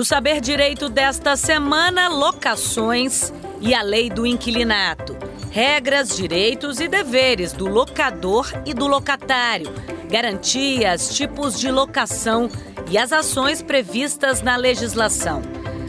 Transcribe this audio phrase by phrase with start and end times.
[0.00, 5.14] No Saber Direito desta semana, locações e a lei do inquilinato.
[5.50, 9.70] Regras, direitos e deveres do locador e do locatário.
[10.10, 12.48] Garantias, tipos de locação
[12.90, 15.42] e as ações previstas na legislação.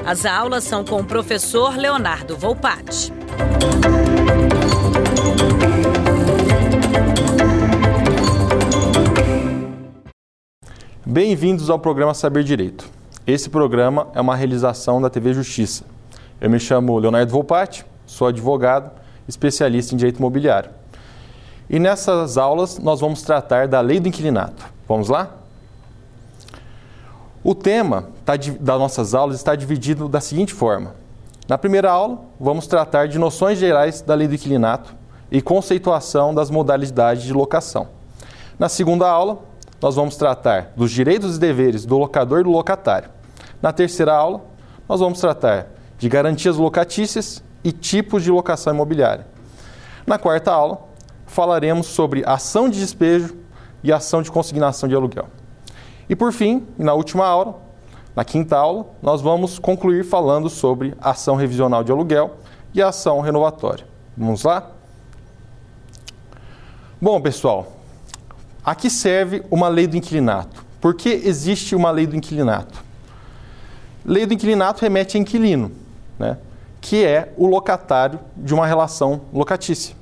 [0.05, 3.13] As aulas são com o professor Leonardo Volpatti.
[11.05, 12.99] Bem-vindos ao programa Saber Direito.
[13.25, 15.83] Esse programa é uma realização da TV Justiça.
[16.39, 18.89] Eu me chamo Leonardo Volpatti, sou advogado,
[19.27, 20.71] especialista em direito imobiliário.
[21.69, 24.65] E nessas aulas nós vamos tratar da lei do inquilinato.
[24.87, 25.29] Vamos lá?
[27.43, 30.95] O tema tá, das nossas aulas está dividido da seguinte forma:
[31.47, 34.95] na primeira aula, vamos tratar de noções gerais da lei do inquilinato
[35.31, 37.87] e conceituação das modalidades de locação.
[38.57, 39.50] Na segunda aula,
[39.81, 43.09] nós vamos tratar dos direitos e deveres do locador e do locatário.
[43.61, 44.41] Na terceira aula,
[44.87, 49.25] nós vamos tratar de garantias locatícias e tipos de locação imobiliária.
[50.05, 50.81] Na quarta aula,
[51.25, 53.35] falaremos sobre ação de despejo
[53.83, 55.27] e ação de consignação de aluguel.
[56.07, 57.59] E por fim, na última aula,
[58.15, 62.35] na quinta aula, nós vamos concluir falando sobre ação revisional de aluguel
[62.73, 63.85] e ação renovatória.
[64.17, 64.69] Vamos lá?
[67.01, 67.80] Bom, pessoal,
[68.63, 70.63] Aqui serve uma lei do inquilinato.
[70.79, 72.83] Por que existe uma lei do inquilinato?
[74.05, 75.71] Lei do inquilinato remete a inquilino,
[76.17, 76.37] né?
[76.79, 79.95] que é o locatário de uma relação locatícia.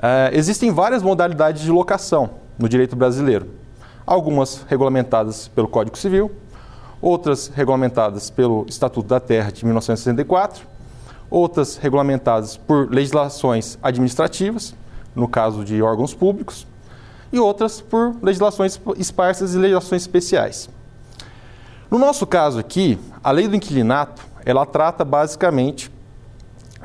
[0.00, 3.50] É, existem várias modalidades de locação no direito brasileiro.
[4.04, 6.30] Algumas regulamentadas pelo Código Civil,
[7.00, 10.66] outras regulamentadas pelo Estatuto da Terra de 1964,
[11.30, 14.74] outras regulamentadas por legislações administrativas,
[15.14, 16.66] no caso de órgãos públicos,
[17.32, 20.68] e outras por legislações esparsas e legislações especiais.
[21.90, 25.90] No nosso caso aqui, a lei do inquilinato, ela trata basicamente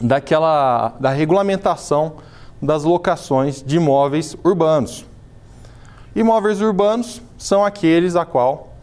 [0.02, 2.16] daquela da regulamentação
[2.62, 5.06] das locações de imóveis urbanos.
[6.16, 8.74] Imóveis urbanos são aqueles a qual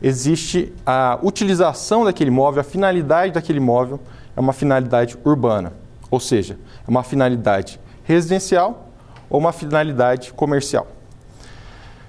[0.00, 3.98] existe a utilização daquele imóvel, a finalidade daquele imóvel
[4.36, 5.72] é uma finalidade urbana,
[6.10, 8.88] ou seja, é uma finalidade residencial
[9.28, 10.86] ou uma finalidade comercial.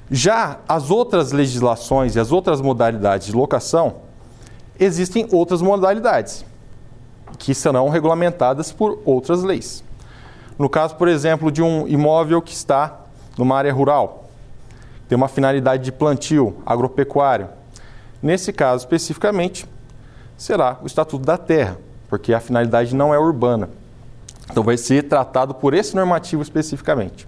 [0.09, 3.95] Já as outras legislações e as outras modalidades de locação,
[4.79, 6.45] existem outras modalidades
[7.37, 9.83] que serão regulamentadas por outras leis.
[10.57, 13.01] No caso, por exemplo, de um imóvel que está
[13.37, 14.29] numa área rural,
[15.09, 17.49] tem uma finalidade de plantio agropecuário.
[18.21, 19.65] Nesse caso especificamente,
[20.37, 21.77] será o Estatuto da Terra,
[22.09, 23.69] porque a finalidade não é urbana.
[24.49, 27.27] Então vai ser tratado por esse normativo especificamente.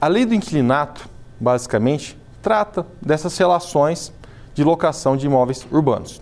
[0.00, 1.08] A lei do inquilinato
[1.40, 4.12] basicamente, trata dessas relações
[4.54, 6.20] de locação de imóveis urbanos.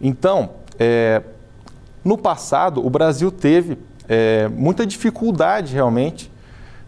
[0.00, 1.22] Então, é,
[2.04, 6.30] no passado, o Brasil teve é, muita dificuldade realmente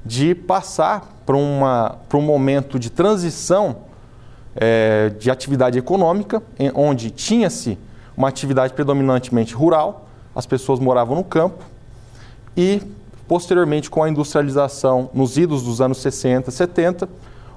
[0.04, 3.88] de passar para um momento de transição
[4.54, 7.78] é, de atividade econômica, em, onde tinha-se
[8.16, 11.64] uma atividade predominantemente rural, as pessoas moravam no campo,
[12.56, 12.82] e
[13.28, 17.08] posteriormente, com a industrialização nos idos dos anos 60, 70,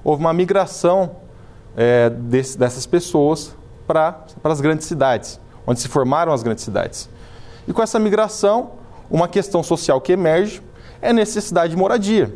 [0.03, 1.17] houve uma migração
[1.75, 3.55] é, desse, dessas pessoas
[3.87, 7.09] para as grandes cidades, onde se formaram as grandes cidades.
[7.67, 8.71] E com essa migração,
[9.09, 10.61] uma questão social que emerge
[11.01, 12.33] é a necessidade de moradia,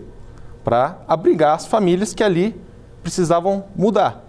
[0.63, 2.59] para abrigar as famílias que ali
[3.01, 4.23] precisavam mudar,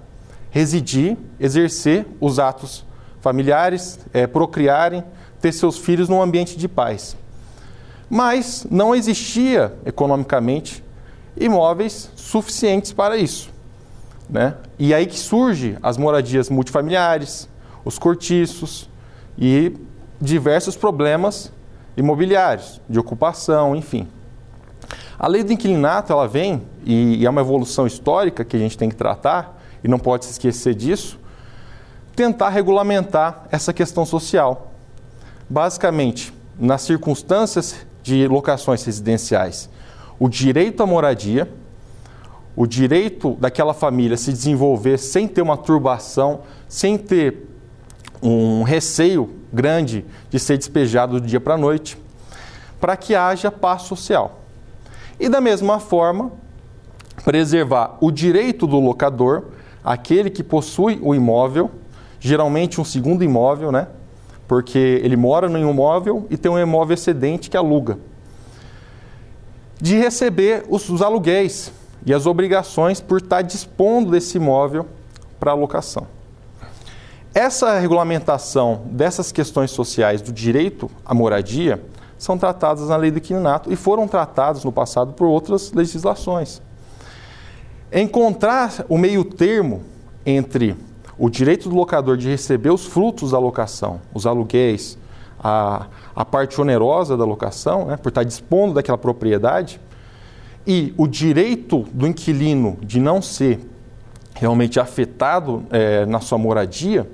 [0.51, 2.85] residir, exercer os atos
[3.21, 5.03] familiares, é, procriarem,
[5.41, 7.17] ter seus filhos num ambiente de paz.
[8.09, 10.85] Mas não existia economicamente
[11.37, 13.51] imóveis suficientes para isso.
[14.29, 14.55] Né?
[14.79, 17.49] E aí que surge as moradias multifamiliares,
[17.85, 18.89] os cortiços
[19.39, 19.77] e
[20.21, 21.53] diversos problemas
[21.97, 24.09] imobiliários, de ocupação, enfim.
[25.19, 28.77] A lei do inquilinato ela vem, e, e é uma evolução histórica que a gente
[28.77, 31.19] tem que tratar, e não pode se esquecer disso,
[32.15, 34.73] tentar regulamentar essa questão social.
[35.49, 39.71] Basicamente, nas circunstâncias de locações residenciais
[40.19, 41.49] o direito à moradia,
[42.55, 47.47] o direito daquela família se desenvolver sem ter uma turbação, sem ter
[48.23, 51.99] um receio grande de ser despejado do dia para a noite,
[52.81, 54.41] para que haja paz social.
[55.21, 56.33] E da mesma forma,
[57.25, 59.45] preservar o direito do locador,
[59.85, 61.71] aquele que possui o imóvel,
[62.19, 63.89] geralmente um segundo imóvel, né?
[64.49, 67.99] Porque ele mora no imóvel e tem um imóvel excedente que aluga
[69.81, 71.73] de receber os, os aluguéis
[72.05, 74.87] e as obrigações por estar dispondo desse imóvel
[75.39, 76.07] para alocação.
[77.35, 81.83] essa regulamentação dessas questões sociais do direito à moradia
[82.19, 86.63] são tratadas na lei do inquilinato e foram tratadas no passado por outras legislações.
[87.93, 89.83] Encontrar o meio termo
[90.25, 90.75] entre
[91.19, 94.99] o direito do locador de receber os frutos da locação, os aluguéis,
[95.39, 99.81] a, a parte onerosa da locação, né, por estar dispondo daquela propriedade,
[100.67, 103.61] e o direito do inquilino de não ser
[104.35, 107.09] realmente afetado é, na sua moradia,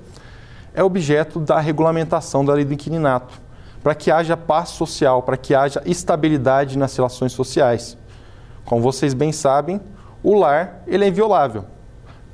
[0.73, 3.39] é objeto da regulamentação da lei do inquilinato,
[3.83, 7.97] para que haja paz social, para que haja estabilidade nas relações sociais.
[8.65, 9.79] Como vocês bem sabem,
[10.23, 11.65] o lar ele é inviolável.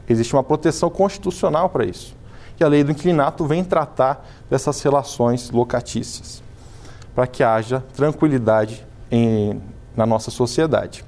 [0.07, 2.15] Existe uma proteção constitucional para isso.
[2.59, 6.43] E a lei do inquilinato vem tratar dessas relações locatícias,
[7.15, 9.61] para que haja tranquilidade em,
[9.95, 11.05] na nossa sociedade.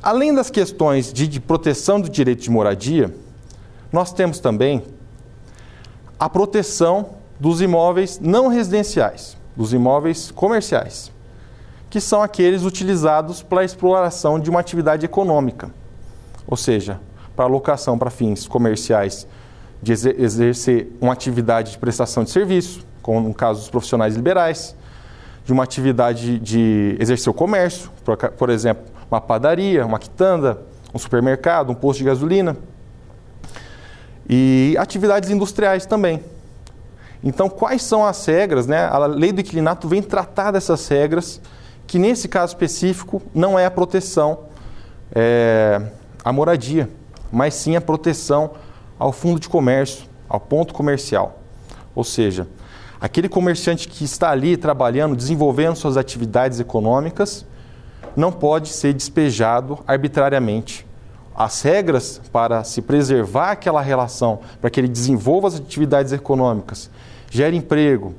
[0.00, 3.12] Além das questões de, de proteção do direito de moradia,
[3.92, 4.84] nós temos também
[6.18, 11.10] a proteção dos imóveis não residenciais, dos imóveis comerciais,
[11.88, 15.70] que são aqueles utilizados para a exploração de uma atividade econômica,
[16.46, 17.00] ou seja,
[17.34, 19.26] para alocação para fins comerciais
[19.82, 24.76] de exercer uma atividade de prestação de serviço, como no caso dos profissionais liberais,
[25.44, 27.90] de uma atividade de exercer o comércio,
[28.36, 30.62] por, exemplo, uma padaria, uma quitanda,
[30.94, 32.56] um supermercado, um posto de gasolina.
[34.28, 36.22] E atividades industriais também.
[37.22, 38.66] Então, quais são as regras?
[38.66, 38.84] Né?
[38.84, 41.40] A lei do inquilinato vem tratar dessas regras,
[41.86, 44.44] que nesse caso específico não é a proteção
[45.12, 45.82] é,
[46.24, 46.88] à moradia,
[47.32, 48.52] mas sim a proteção
[49.00, 51.40] ao fundo de comércio, ao ponto comercial.
[51.94, 52.46] Ou seja,
[53.00, 57.46] aquele comerciante que está ali trabalhando, desenvolvendo suas atividades econômicas,
[58.14, 60.86] não pode ser despejado arbitrariamente.
[61.34, 66.90] As regras para se preservar aquela relação, para que ele desenvolva as atividades econômicas,
[67.30, 68.14] gere emprego,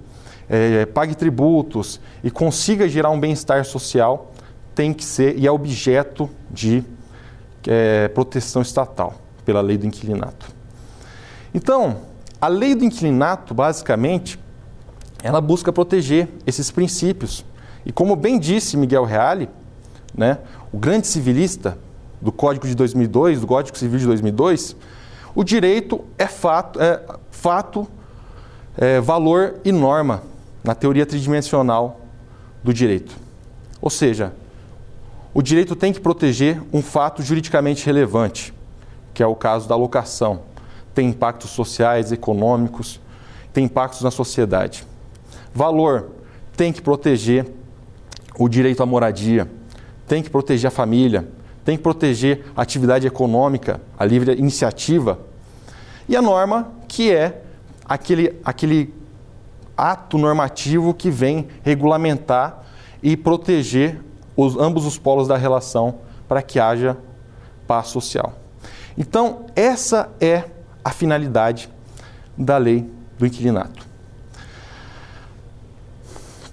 [0.49, 4.31] é, pague tributos e consiga gerar um bem-estar social,
[4.73, 6.83] tem que ser e é objeto de
[7.67, 9.13] é, proteção estatal
[9.45, 10.60] pela lei do inquilinato.
[11.53, 11.97] Então,
[12.39, 14.39] a lei do inquilinato, basicamente,
[15.23, 17.45] ela busca proteger esses princípios.
[17.85, 19.49] E como bem disse Miguel Reale,
[20.15, 20.39] né,
[20.71, 21.77] o grande civilista
[22.21, 24.75] do Código de 2002, do Código Civil de 2002,
[25.33, 27.01] o direito é fato, é
[27.31, 27.87] fato,
[28.77, 30.23] é valor e norma
[30.63, 32.01] na teoria tridimensional
[32.63, 33.15] do direito.
[33.81, 34.33] Ou seja,
[35.33, 38.53] o direito tem que proteger um fato juridicamente relevante,
[39.13, 40.41] que é o caso da locação.
[40.93, 42.99] Tem impactos sociais, econômicos,
[43.53, 44.85] tem impactos na sociedade.
[45.53, 46.11] Valor
[46.55, 47.47] tem que proteger
[48.37, 49.49] o direito à moradia,
[50.07, 51.27] tem que proteger a família,
[51.63, 55.19] tem que proteger a atividade econômica, a livre iniciativa.
[56.07, 57.41] E a norma, que é
[57.85, 58.93] aquele, aquele
[59.77, 62.63] ato normativo que vem regulamentar
[63.01, 63.99] e proteger
[64.35, 65.95] os, ambos os polos da relação
[66.27, 66.97] para que haja
[67.67, 68.33] paz social.
[68.97, 70.45] Então, essa é
[70.83, 71.69] a finalidade
[72.37, 73.85] da lei do inquilinato.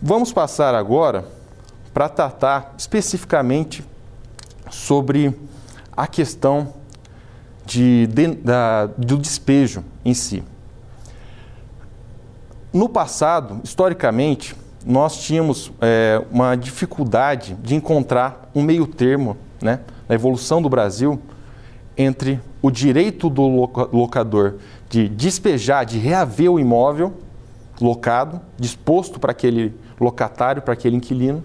[0.01, 1.25] Vamos passar agora
[1.93, 3.85] para tratar especificamente
[4.71, 5.37] sobre
[5.97, 6.75] a questão
[7.67, 10.43] de, de, da, do despejo em si.
[12.73, 14.55] No passado, historicamente,
[14.87, 21.21] nós tínhamos é, uma dificuldade de encontrar um meio termo né, na evolução do Brasil
[21.97, 23.47] entre o direito do
[23.93, 24.57] locador
[24.89, 27.15] de despejar, de reaver o imóvel
[27.81, 31.43] locado, disposto para aquele locatário, para aquele inquilino,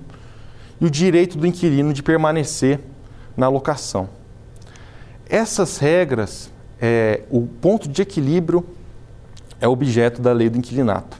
[0.81, 2.79] e o direito do inquilino de permanecer
[3.37, 4.09] na locação.
[5.29, 8.65] Essas regras, é, o ponto de equilíbrio
[9.61, 11.17] é objeto da lei do inquilinato.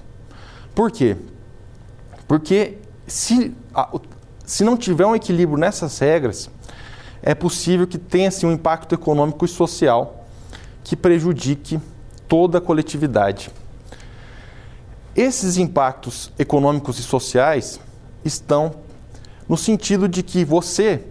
[0.76, 1.16] Por quê?
[2.28, 3.54] Porque se,
[4.46, 6.50] se não tiver um equilíbrio nessas regras,
[7.24, 10.26] é possível que tenha assim, um impacto econômico e social
[10.84, 11.80] que prejudique
[12.28, 13.50] toda a coletividade.
[15.16, 17.80] Esses impactos econômicos e sociais
[18.26, 18.76] estão
[19.48, 21.02] no sentido de que você,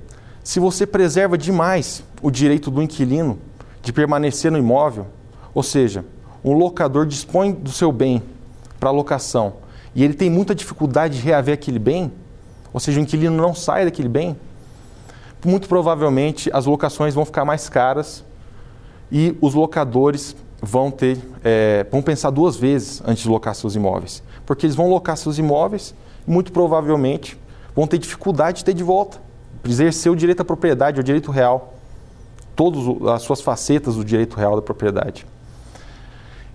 [0.44, 3.38] se você preserva demais o direito do inquilino
[3.80, 5.06] de permanecer no imóvel,
[5.54, 6.04] ou seja,
[6.44, 8.22] um locador dispõe do seu bem
[8.78, 9.54] para locação
[9.94, 12.12] e ele tem muita dificuldade de reaver aquele bem,
[12.72, 14.36] ou seja, o inquilino não sai daquele bem,
[15.44, 18.24] muito provavelmente as locações vão ficar mais caras
[19.10, 24.22] e os locadores vão ter é, vão pensar duas vezes antes de locar seus imóveis,
[24.46, 25.94] porque eles vão locar seus imóveis
[26.26, 27.38] e muito provavelmente
[27.74, 29.18] vão ter dificuldade de ter de volta,
[29.64, 31.74] exercer o direito à propriedade, o direito real,
[32.54, 35.26] todas as suas facetas do direito real da propriedade.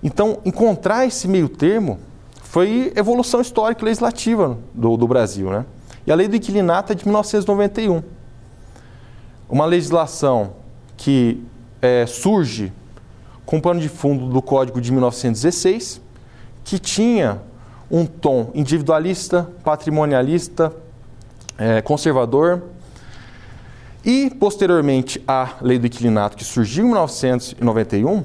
[0.02, 2.00] Então, encontrar esse meio termo
[2.44, 5.50] foi evolução histórica e legislativa do, do Brasil.
[5.50, 5.66] Né?
[6.06, 8.02] E a lei do inquilinato é de 1991.
[9.50, 10.54] Uma legislação
[10.98, 11.44] que
[11.82, 12.74] é, surge
[13.46, 16.02] com pano de fundo do Código de 1916,
[16.66, 17.42] que tinha
[17.90, 20.74] um tom individualista, patrimonialista,
[21.58, 22.64] é, conservador.
[24.04, 28.24] E, posteriormente à lei do inquilinato, que surgiu em 1991,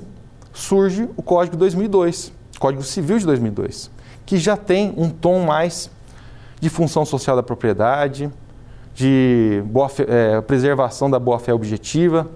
[0.52, 3.90] surge o Código de 2002, Código Civil de 2002,
[4.26, 5.88] que já tem um tom mais
[6.60, 8.30] de função social da propriedade,
[8.94, 12.28] de boa, é, preservação da boa-fé objetiva,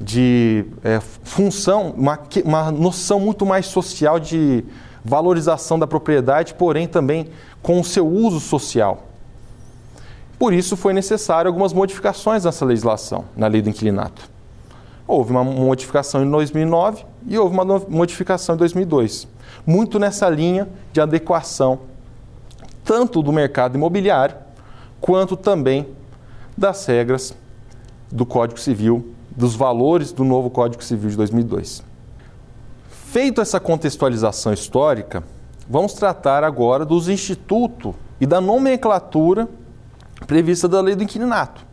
[0.00, 4.64] de é, função, uma, uma noção muito mais social de
[5.04, 7.28] valorização da propriedade, porém também
[7.62, 9.06] com o seu uso social.
[10.38, 14.22] Por isso foi necessário algumas modificações nessa legislação, na lei do inquilinato.
[15.06, 19.28] Houve uma modificação em 2009 e houve uma modificação em 2002,
[19.66, 21.80] muito nessa linha de adequação
[22.84, 24.34] tanto do mercado imobiliário
[25.00, 25.88] quanto também
[26.56, 27.34] das regras
[28.10, 31.82] do Código Civil, dos valores do novo Código Civil de 2002.
[32.88, 35.22] Feito essa contextualização histórica,
[35.68, 39.48] vamos tratar agora dos institutos e da nomenclatura
[40.26, 41.64] prevista da lei do inquilinato,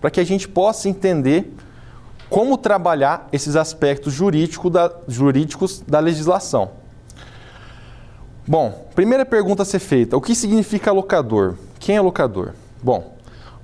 [0.00, 1.52] para que a gente possa entender
[2.30, 6.70] como trabalhar esses aspectos jurídico da, jurídicos da legislação.
[8.46, 11.56] Bom, primeira pergunta a ser feita: o que significa locador?
[11.78, 12.54] Quem é locador?
[12.82, 13.14] Bom,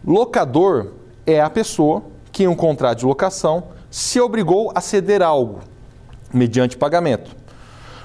[0.04, 0.92] locador
[1.26, 2.02] é a pessoa
[2.32, 5.60] que, em um contrato de locação, se obrigou a ceder algo
[6.32, 7.34] mediante pagamento.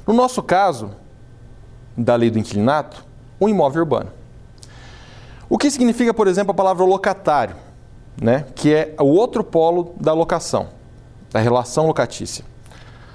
[0.05, 0.91] No nosso caso,
[1.97, 3.03] da lei do inquilinato,
[3.41, 4.11] um imóvel urbano.
[5.49, 7.55] O que significa, por exemplo, a palavra locatário,
[8.21, 8.45] né?
[8.55, 10.67] que é o outro polo da locação,
[11.31, 12.45] da relação locatícia?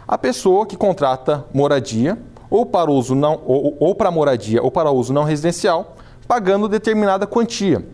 [0.06, 2.18] A pessoa que contrata moradia
[2.50, 5.96] ou para uso não ou, ou para moradia ou para uso não residencial,
[6.26, 7.84] pagando determinada quantia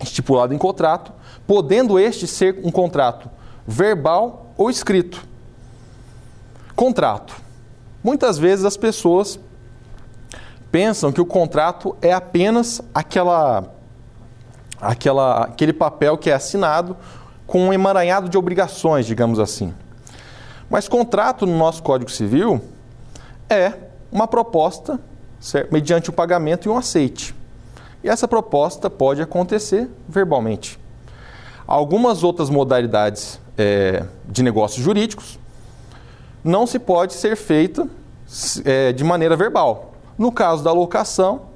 [0.00, 1.12] estipulada em contrato,
[1.46, 3.30] podendo este ser um contrato
[3.66, 5.26] verbal ou escrito.
[6.74, 7.34] Contrato.
[8.02, 9.40] Muitas vezes as pessoas
[10.70, 13.64] pensam que o contrato é apenas aquela,
[14.80, 16.96] aquela, aquele papel que é assinado
[17.46, 19.72] com um emaranhado de obrigações, digamos assim.
[20.68, 22.60] Mas contrato no nosso Código Civil
[23.48, 23.72] é
[24.10, 25.00] uma proposta
[25.40, 25.72] certo?
[25.72, 27.34] mediante o pagamento e um aceite.
[28.06, 30.78] E essa proposta pode acontecer verbalmente.
[31.66, 35.40] Algumas outras modalidades é, de negócios jurídicos
[36.44, 37.88] não se pode ser feita
[38.64, 39.90] é, de maneira verbal.
[40.16, 41.46] No caso da locação,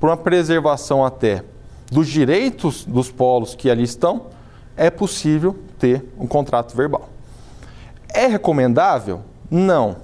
[0.00, 1.44] por uma preservação até
[1.88, 4.22] dos direitos dos polos que ali estão,
[4.76, 7.10] é possível ter um contrato verbal.
[8.08, 9.20] É recomendável?
[9.48, 9.98] Não.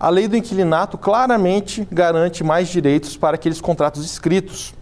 [0.00, 4.74] A lei do inquilinato claramente garante mais direitos para aqueles contratos escritos.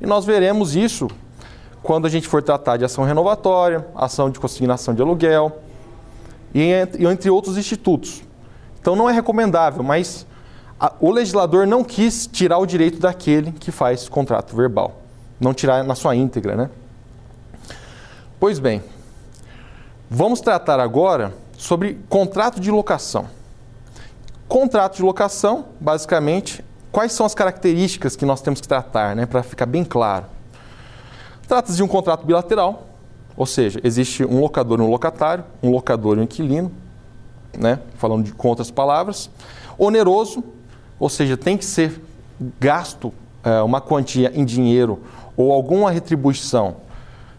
[0.00, 1.08] E nós veremos isso
[1.82, 5.60] quando a gente for tratar de ação renovatória, ação de consignação de aluguel,
[6.54, 8.22] e entre outros institutos.
[8.80, 10.24] Então não é recomendável, mas
[11.00, 15.00] o legislador não quis tirar o direito daquele que faz contrato verbal,
[15.40, 16.70] não tirar na sua íntegra, né?
[18.38, 18.80] Pois bem,
[20.08, 23.26] vamos tratar agora sobre contrato de locação.
[24.52, 29.42] Contrato de locação, basicamente, quais são as características que nós temos que tratar, né, para
[29.42, 30.26] ficar bem claro?
[31.48, 32.86] Trata-se de um contrato bilateral,
[33.34, 36.70] ou seja, existe um locador e um locatário, um locador e um inquilino,
[37.56, 37.80] né?
[37.94, 39.30] falando de, com outras palavras.
[39.78, 40.44] Oneroso,
[41.00, 41.98] ou seja, tem que ser
[42.60, 43.10] gasto
[43.42, 45.00] é, uma quantia em dinheiro
[45.34, 46.76] ou alguma retribuição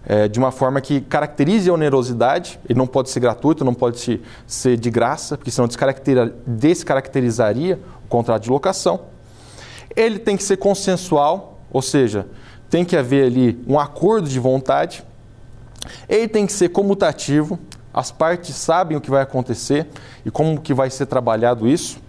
[0.05, 2.59] é, de uma forma que caracterize a onerosidade.
[2.67, 5.67] Ele não pode ser gratuito, não pode ser de graça, porque senão
[6.47, 9.01] descaracterizaria o contrato de locação.
[9.95, 12.27] Ele tem que ser consensual, ou seja,
[12.69, 15.03] tem que haver ali um acordo de vontade.
[16.09, 17.59] Ele tem que ser comutativo,
[17.93, 19.87] as partes sabem o que vai acontecer
[20.25, 21.99] e como que vai ser trabalhado isso.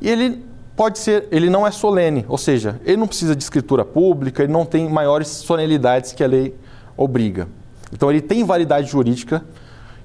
[0.00, 3.84] E ele pode ser, ele não é solene, ou seja, ele não precisa de escritura
[3.84, 6.56] pública, ele não tem maiores solenidades que a lei
[6.96, 7.48] obriga.
[7.92, 9.44] Então ele tem validade jurídica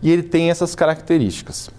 [0.02, 1.70] e ele tem essas características.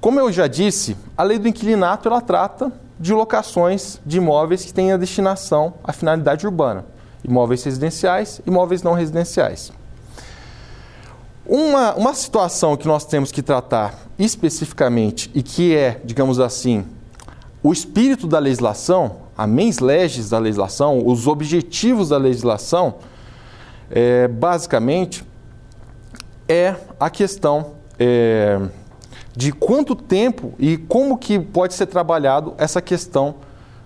[0.00, 4.72] Como eu já disse, a lei do inquilinato ela trata de locações de imóveis que
[4.72, 6.84] têm a destinação à finalidade urbana
[7.24, 9.72] imóveis residenciais, imóveis não residenciais.
[11.46, 16.84] Uma, uma situação que nós temos que tratar especificamente e que é, digamos assim,
[17.62, 22.96] o espírito da legislação, a mens da legislação, os objetivos da legislação,
[23.90, 25.24] é, basicamente,
[26.48, 28.60] é a questão é,
[29.34, 33.36] de quanto tempo e como que pode ser trabalhado essa questão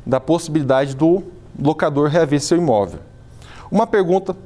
[0.05, 1.23] da possibilidade do
[1.61, 3.00] locador reaver seu imóvel.
[3.71, 4.37] Uma pergunta,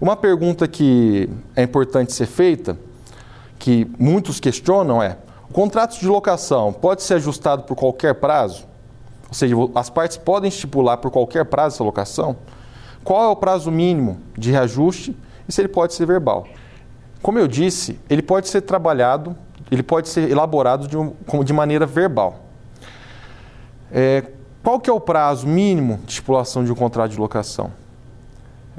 [0.00, 2.76] uma pergunta que é importante ser feita,
[3.58, 5.18] que muitos questionam é:
[5.48, 8.71] o contrato de locação pode ser ajustado por qualquer prazo?
[9.32, 12.36] Ou seja, as partes podem estipular por qualquer prazo essa locação?
[13.02, 15.16] Qual é o prazo mínimo de reajuste
[15.48, 16.46] e se ele pode ser verbal?
[17.22, 19.34] Como eu disse, ele pode ser trabalhado,
[19.70, 22.40] ele pode ser elaborado de, um, de maneira verbal.
[23.90, 24.22] É,
[24.62, 27.72] qual que é o prazo mínimo de estipulação de um contrato de locação?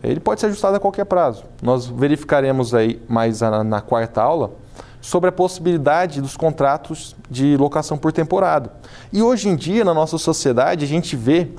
[0.03, 1.45] Ele pode ser ajustado a qualquer prazo.
[1.63, 4.51] Nós verificaremos aí mais na, na quarta aula
[5.03, 8.72] sobre a possibilidade dos contratos de locação por temporada.
[9.12, 11.50] E hoje em dia, na nossa sociedade, a gente vê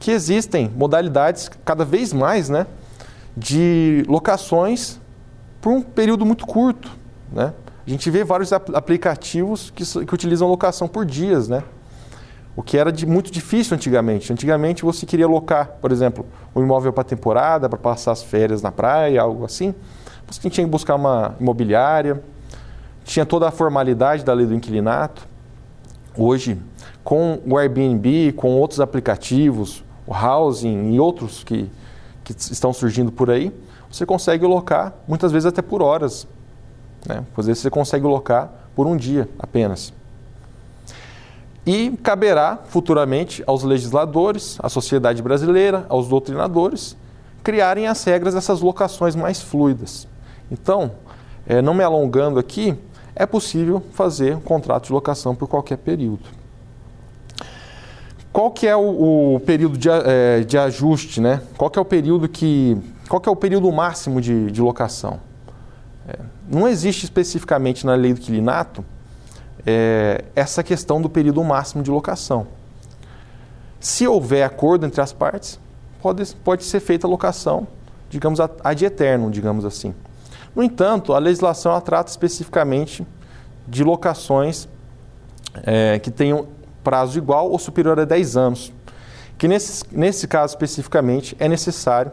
[0.00, 2.66] que existem modalidades cada vez mais né,
[3.36, 4.98] de locações
[5.60, 6.90] por um período muito curto.
[7.30, 7.52] Né?
[7.86, 11.62] A gente vê vários aplicativos que, que utilizam locação por dias, né?
[12.56, 14.32] o que era de, muito difícil antigamente.
[14.32, 16.24] Antigamente você queria locar, por exemplo,
[16.56, 19.74] um imóvel para temporada, para passar as férias na praia, algo assim.
[20.26, 22.22] Você tinha que buscar uma imobiliária,
[23.08, 25.26] tinha toda a formalidade da lei do inquilinato.
[26.14, 26.58] Hoje,
[27.02, 31.70] com o Airbnb, com outros aplicativos, o Housing e outros que,
[32.22, 33.50] que estão surgindo por aí,
[33.90, 36.28] você consegue locar muitas vezes até por horas.
[37.06, 37.24] Né?
[37.34, 39.90] Às vezes você consegue locar por um dia apenas.
[41.64, 46.94] E caberá futuramente aos legisladores, à sociedade brasileira, aos doutrinadores,
[47.42, 50.06] criarem as regras dessas locações mais fluidas.
[50.50, 50.92] Então,
[51.46, 52.78] é, não me alongando aqui,
[53.18, 56.22] é possível fazer um contrato de locação por qualquer período.
[58.32, 61.42] Qual que é o, o período de, é, de, ajuste, né?
[61.56, 65.18] Qual que é o período que, qual que é o período máximo de, de locação?
[66.06, 66.16] É,
[66.48, 68.84] não existe especificamente na lei do quilinato
[69.66, 72.46] é, essa questão do período máximo de locação.
[73.80, 75.58] Se houver acordo entre as partes,
[76.00, 77.66] pode, pode ser feita a locação,
[78.08, 79.92] digamos, ad eterno, digamos assim.
[80.54, 83.06] No entanto, a legislação trata especificamente
[83.66, 84.68] de locações
[85.62, 86.46] é, que tenham
[86.82, 88.72] prazo igual ou superior a 10 anos,
[89.36, 92.10] que nesse, nesse caso especificamente é necessário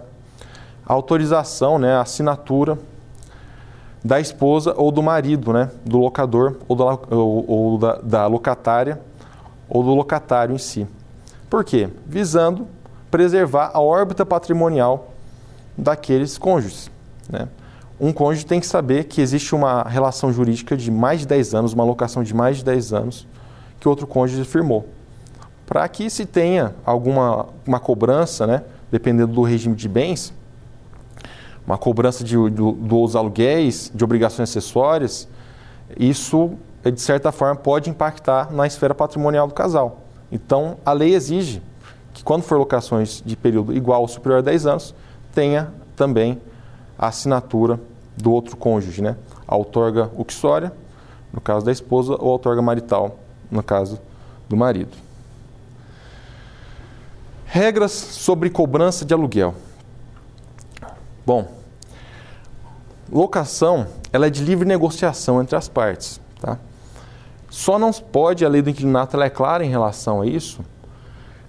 [0.85, 2.77] a autorização, né, a assinatura
[4.03, 9.01] da esposa ou do marido, né, do locador ou, da, ou, ou da, da locatária
[9.67, 10.87] ou do locatário em si.
[11.49, 11.89] Por quê?
[12.05, 12.67] Visando
[13.09, 15.13] preservar a órbita patrimonial
[15.77, 16.91] daqueles cônjuges.
[17.29, 17.47] Né?
[17.99, 21.73] Um cônjuge tem que saber que existe uma relação jurídica de mais de 10 anos,
[21.73, 23.27] uma locação de mais de 10 anos,
[23.79, 24.87] que outro cônjuge firmou.
[25.65, 30.33] Para que se tenha alguma uma cobrança, né, dependendo do regime de bens,
[31.65, 35.27] uma cobrança de, do, dos aluguéis, de obrigações acessórias,
[35.97, 36.51] isso,
[36.83, 40.01] de certa forma, pode impactar na esfera patrimonial do casal.
[40.31, 41.61] Então, a lei exige
[42.13, 44.95] que, quando for locações de período igual ou superior a 10 anos,
[45.33, 46.39] tenha também
[46.97, 47.79] a assinatura
[48.17, 49.17] do outro cônjuge, né?
[49.47, 50.71] A outorga uxória,
[51.31, 53.19] no caso da esposa, ou a outorga marital,
[53.51, 53.99] no caso
[54.47, 54.95] do marido.
[57.45, 59.53] Regras sobre cobrança de aluguel.
[61.25, 61.47] Bom,
[63.11, 66.19] locação ela é de livre negociação entre as partes.
[66.39, 66.57] Tá?
[67.49, 70.61] Só não pode, a lei do inquilinato ela é clara em relação a isso,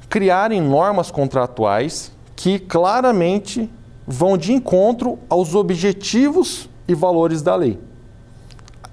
[0.08, 3.70] criarem normas contratuais que claramente
[4.06, 7.78] vão de encontro aos objetivos e valores da lei.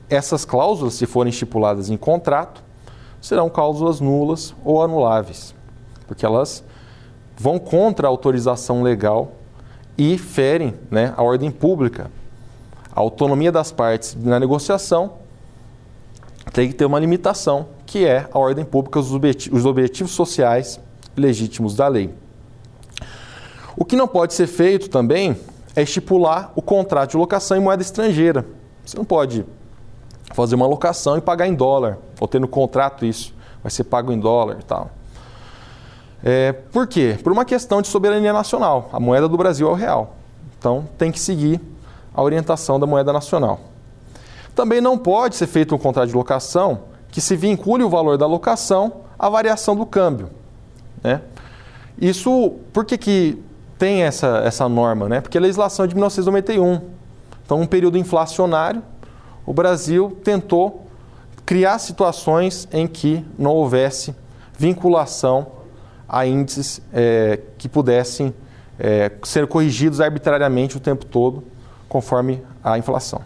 [0.09, 2.63] Essas cláusulas, se forem estipuladas em contrato,
[3.21, 5.53] serão cláusulas nulas ou anuláveis,
[6.07, 6.63] porque elas
[7.37, 9.31] vão contra a autorização legal
[9.97, 12.11] e ferem né, a ordem pública.
[12.95, 15.13] A autonomia das partes na negociação
[16.51, 20.79] tem que ter uma limitação, que é a ordem pública, os objetivos sociais
[21.15, 22.13] legítimos da lei.
[23.75, 25.37] O que não pode ser feito também
[25.75, 28.45] é estipular o contrato de locação em moeda estrangeira.
[28.85, 29.45] Você não pode
[30.33, 34.11] fazer uma locação e pagar em dólar, ou ter no contrato isso, vai ser pago
[34.11, 34.89] em dólar e tal.
[36.23, 37.17] É, por quê?
[37.21, 38.89] Por uma questão de soberania nacional.
[38.93, 40.15] A moeda do Brasil é o real.
[40.57, 41.59] Então tem que seguir
[42.13, 43.59] a orientação da moeda nacional.
[44.55, 48.25] Também não pode ser feito um contrato de locação que se vincule o valor da
[48.25, 50.29] locação à variação do câmbio.
[51.03, 51.21] Né?
[51.99, 53.43] Isso, por que, que
[53.83, 55.19] tem essa, essa norma, né?
[55.19, 56.79] Porque a legislação é de 1991.
[57.45, 58.81] Então, um período inflacionário,
[59.45, 60.87] o Brasil tentou
[61.45, 64.15] criar situações em que não houvesse
[64.57, 65.47] vinculação
[66.07, 68.33] a índices é, que pudessem
[68.79, 71.43] é, ser corrigidos arbitrariamente o tempo todo,
[71.89, 73.21] conforme a inflação.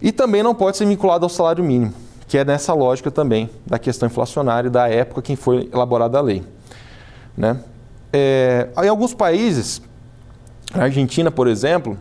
[0.00, 1.92] E também não pode ser vinculado ao salário mínimo.
[2.28, 6.44] que é nessa lógica também da questão inflacionária da época que foi elaborada a lei.
[7.36, 7.58] Né?
[8.12, 9.80] É, em alguns países,
[10.74, 11.96] na Argentina, por exemplo,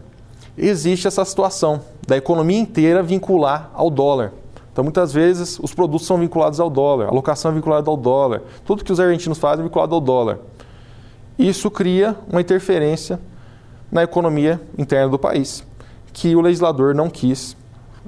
[0.58, 4.34] existe essa situação da economia inteira vincular ao dólar.
[4.72, 8.42] Então, muitas vezes, os produtos são vinculados ao dólar, a locação é vinculada ao dólar,
[8.66, 10.40] tudo que os argentinos fazem é vinculado ao dólar.
[11.38, 13.20] Isso cria uma interferência
[13.92, 15.64] na economia interna do país,
[16.14, 17.58] que o legislador não quis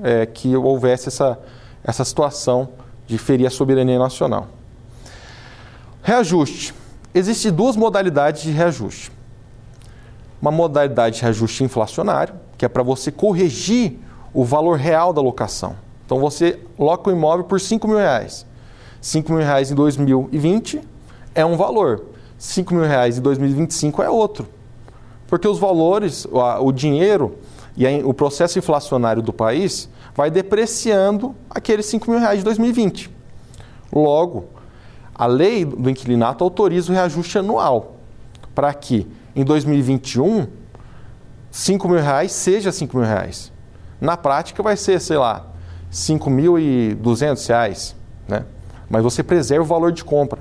[0.01, 1.37] é, que houvesse essa,
[1.83, 2.69] essa situação
[3.05, 4.47] de ferir a soberania nacional.
[6.01, 6.73] Reajuste.
[7.15, 9.11] Existem duas modalidades de reajuste.
[10.41, 13.99] Uma modalidade de reajuste inflacionário, que é para você corrigir
[14.33, 15.75] o valor real da locação.
[16.05, 18.45] Então você loca o imóvel por 5 mil reais.
[18.99, 20.81] 5 mil reais em 2020
[21.35, 22.05] é um valor.
[22.37, 24.47] 5 mil reais em 2025 é outro.
[25.27, 26.27] Porque os valores,
[26.59, 27.37] o dinheiro
[27.77, 33.09] e o processo inflacionário do país vai depreciando aqueles 5 mil reais de 2020.
[33.91, 34.45] Logo,
[35.15, 37.97] a lei do inquilinato autoriza o reajuste anual
[38.53, 40.47] para que em 2021
[41.51, 43.51] 5 mil reais seja 5 mil reais.
[44.01, 45.45] Na prática vai ser, sei lá,
[45.91, 47.95] 5.200 reais,
[48.27, 48.43] né?
[48.89, 50.39] mas você preserva o valor de compra.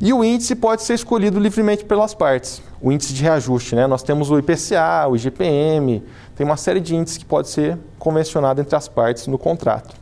[0.00, 3.74] E o índice pode ser escolhido livremente pelas partes, o índice de reajuste.
[3.74, 3.86] Né?
[3.86, 6.02] Nós temos o IPCA, o IGPM,
[6.36, 9.94] tem uma série de índices que pode ser convencionado entre as partes no contrato.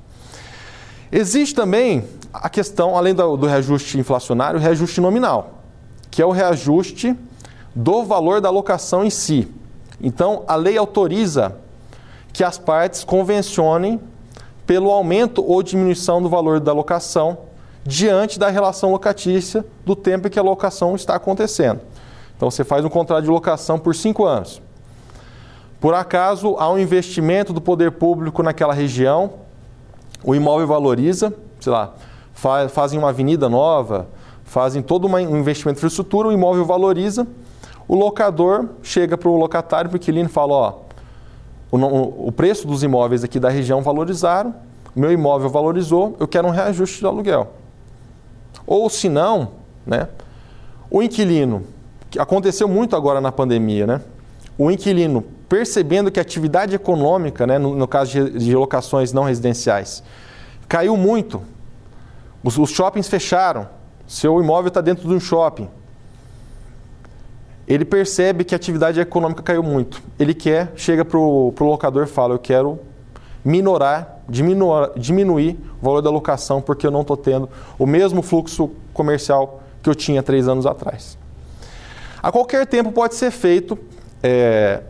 [1.11, 5.63] Existe também a questão, além do, do reajuste inflacionário, o reajuste nominal,
[6.11, 7.17] que é o reajuste
[7.75, 9.49] do valor da locação em si.
[10.01, 11.57] Então, a lei autoriza
[12.33, 14.01] que as partes convencionem
[14.67, 17.39] pelo aumento ou diminuição do valor da locação
[17.85, 21.81] diante da relação locatícia do tempo em que a locação está acontecendo.
[22.37, 24.63] Então, você faz um contrato de locação por cinco anos.
[25.81, 29.33] Por acaso há um investimento do poder público naquela região,
[30.25, 31.95] o imóvel valoriza, sei lá,
[32.35, 34.09] fazem uma avenida nova,
[34.45, 37.27] fazem todo um investimento em infraestrutura, o imóvel valoriza,
[37.87, 40.75] o locador chega para o locatário, para o inquilino e fala, ó,
[41.71, 44.55] o, o preço dos imóveis aqui da região valorizaram,
[44.95, 47.53] meu imóvel valorizou, eu quero um reajuste de aluguel.
[48.67, 49.49] Ou se não,
[49.87, 50.09] né,
[50.91, 51.65] o inquilino,
[52.11, 54.01] que aconteceu muito agora na pandemia, né?
[54.59, 59.25] O inquilino percebendo que a atividade econômica, né, no, no caso de, de, locações não
[59.25, 60.03] residenciais,
[60.69, 61.43] caiu muito.
[62.43, 63.69] Os, os shoppings fecharam.
[64.07, 65.69] Seu imóvel está dentro de um shopping.
[67.67, 70.03] Ele percebe que a atividade econômica caiu muito.
[70.19, 72.79] Ele quer, chega para o locador e fala: Eu quero
[73.45, 78.71] minorar, diminuir, diminuir o valor da locação porque eu não estou tendo o mesmo fluxo
[78.93, 81.17] comercial que eu tinha três anos atrás.
[82.23, 83.77] A qualquer tempo pode ser feito
[84.23, 84.83] é,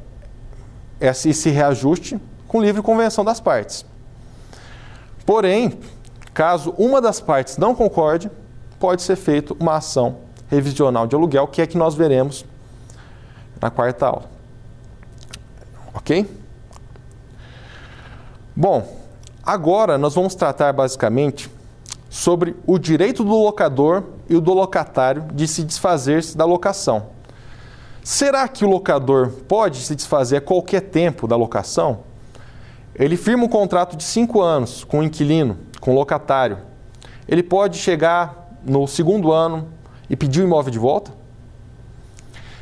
[1.01, 3.87] esse reajuste com livre convenção das partes.
[5.25, 5.79] Porém,
[6.35, 8.31] caso uma das partes não concorde,
[8.79, 10.16] pode ser feita uma ação
[10.49, 12.45] revisional de aluguel, que é que nós veremos
[13.61, 14.31] na quarta aula.
[15.95, 16.29] Ok?
[18.55, 19.01] Bom,
[19.42, 21.51] agora nós vamos tratar basicamente
[22.11, 27.07] sobre o direito do locador e o do locatário de se desfazer-se da locação.
[28.05, 32.01] Será que o locador pode se desfazer a qualquer tempo da locação?
[32.95, 36.59] Ele firma um contrato de cinco anos com o inquilino, com locatário.
[37.27, 39.66] Ele pode chegar no segundo ano
[40.09, 41.11] e pedir o imóvel de volta?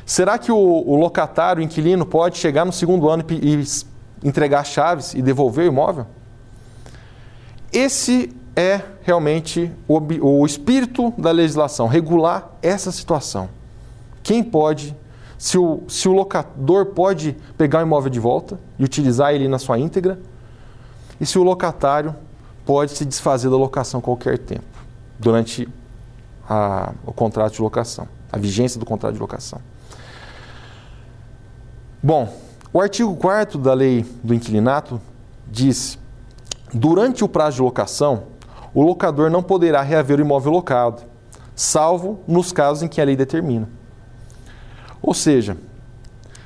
[0.03, 4.65] Será que o, o locatário, o inquilino, pode chegar no segundo ano e, e entregar
[4.65, 6.07] chaves e devolver o imóvel?
[7.71, 9.99] Esse é realmente o,
[10.39, 13.49] o espírito da legislação, regular essa situação.
[14.23, 14.95] Quem pode
[15.37, 19.59] se o, se o locador pode pegar o imóvel de volta e utilizar ele na
[19.59, 20.19] sua íntegra,
[21.19, 22.15] e se o locatário
[22.71, 24.63] pode se desfazer da locação a qualquer tempo,
[25.19, 25.67] durante
[26.47, 29.59] a, o contrato de locação, a vigência do contrato de locação.
[32.01, 32.33] Bom,
[32.71, 35.01] o artigo 4 da lei do inquilinato
[35.45, 35.99] diz:
[36.73, 38.23] durante o prazo de locação,
[38.73, 41.03] o locador não poderá reaver o imóvel locado,
[41.53, 43.67] salvo nos casos em que a lei determina.
[45.01, 45.57] Ou seja,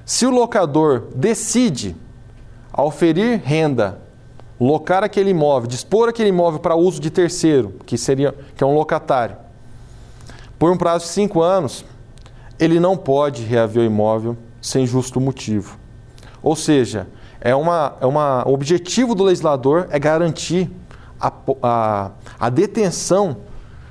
[0.04, 1.96] se o locador decide
[2.76, 4.05] oferir renda,
[4.60, 8.74] locar aquele imóvel, dispor aquele imóvel para uso de terceiro, que seria que é um
[8.74, 9.36] locatário,
[10.58, 11.86] por um prazo de cinco anos,
[12.58, 15.78] ele não pode reaver o imóvel sem justo motivo.
[16.41, 17.08] Ou seja,
[17.41, 20.72] é uma, é uma, o objetivo do legislador é garantir
[21.20, 23.38] a, a, a detenção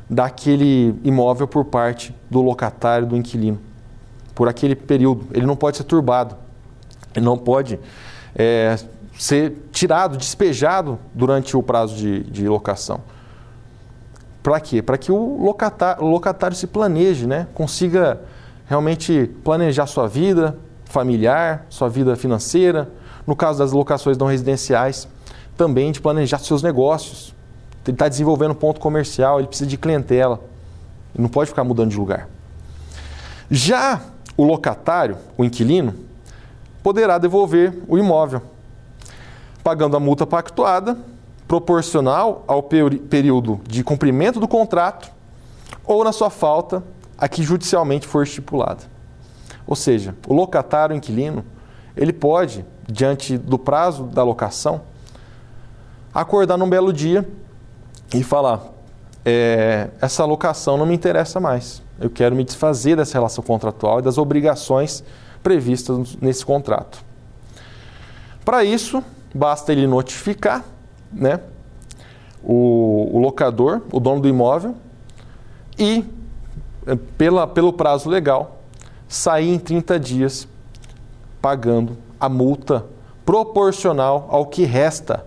[0.08, 3.60] daquele imóvel por parte do locatário, do inquilino
[4.34, 5.26] por aquele período.
[5.32, 6.36] Ele não pode ser turbado.
[7.14, 7.78] Ele não pode
[8.34, 8.76] é,
[9.18, 13.00] ser tirado, despejado durante o prazo de, de locação.
[14.42, 14.82] Para quê?
[14.82, 17.46] Para que o locatário, o locatário se planeje, né?
[17.54, 18.20] consiga
[18.66, 22.90] realmente planejar sua vida familiar, sua vida financeira,
[23.26, 25.08] no caso das locações não residenciais,
[25.56, 27.34] também de planejar seus negócios.
[27.86, 30.40] Ele está desenvolvendo um ponto comercial, ele precisa de clientela.
[31.14, 32.28] Ele não pode ficar mudando de lugar.
[33.50, 34.00] Já
[34.36, 35.94] o locatário, o inquilino,
[36.82, 38.42] poderá devolver o imóvel,
[39.64, 40.98] pagando a multa pactuada,
[41.48, 45.10] proporcional ao período de cumprimento do contrato
[45.86, 46.84] ou, na sua falta,
[47.16, 48.84] a que judicialmente for estipulada.
[49.66, 51.44] Ou seja, o locatário, inquilino,
[51.96, 54.82] ele pode, diante do prazo da locação,
[56.12, 57.26] acordar num belo dia
[58.14, 58.60] e falar:
[59.24, 61.82] é, essa locação não me interessa mais.
[61.98, 65.02] Eu quero me desfazer dessa relação contratual e das obrigações
[65.42, 67.02] previstas nesse contrato.
[68.44, 69.02] Para isso,
[69.34, 70.64] basta ele notificar
[71.12, 71.40] né,
[72.42, 74.76] o, o locador, o dono do imóvel,
[75.78, 76.04] e,
[76.86, 78.62] eh, pela, pelo prazo legal,
[79.08, 80.48] sair em 30 dias
[81.42, 82.86] pagando a multa
[83.24, 85.26] proporcional ao que resta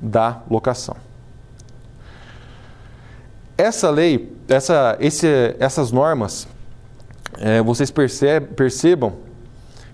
[0.00, 0.96] da locação.
[3.56, 6.46] Essa lei, essa, esse, essas normas
[7.38, 9.14] é, vocês perceb, percebam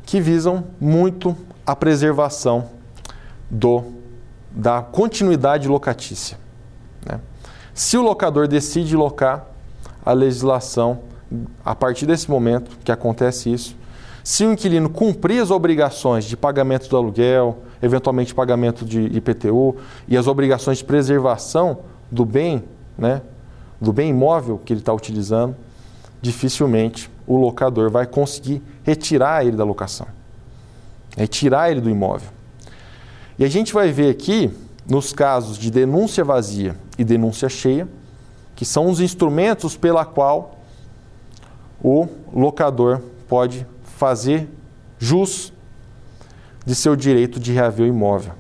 [0.05, 2.80] que visam muito a preservação
[3.51, 3.85] do,
[4.51, 6.39] da continuidade locatícia.
[7.05, 7.21] Né?
[7.75, 9.47] Se o locador decide locar,
[10.05, 11.01] a legislação,
[11.65, 13.77] a partir desse momento que acontece isso,
[14.25, 20.17] se o inquilino cumprir as obrigações de pagamento do aluguel, eventualmente pagamento de IPTU e
[20.17, 21.79] as obrigações de preservação
[22.11, 22.65] do bem,
[22.99, 23.23] né,
[23.81, 25.57] do bem imóvel que ele está utilizando,
[26.21, 30.07] dificilmente o locador vai conseguir retirar ele da locação,
[31.17, 32.29] retirar ele do imóvel.
[33.41, 34.51] E a gente vai ver aqui,
[34.87, 37.89] nos casos de denúncia vazia e denúncia cheia,
[38.55, 40.59] que são os instrumentos pela qual
[41.83, 44.47] o locador pode fazer
[44.99, 45.55] jus
[46.67, 48.35] de seu direito de reaver o imóvel.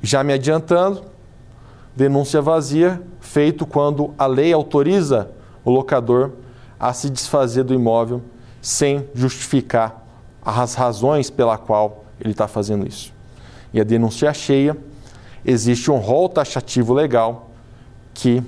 [0.00, 1.04] Já me adiantando,
[1.94, 5.30] denúncia vazia feito quando a lei autoriza
[5.62, 6.32] o locador
[6.80, 8.22] a se desfazer do imóvel
[8.62, 10.02] sem justificar
[10.42, 13.15] as razões pela qual ele está fazendo isso.
[13.72, 14.76] E a denúncia cheia,
[15.44, 17.50] existe um rol taxativo legal
[18.14, 18.42] que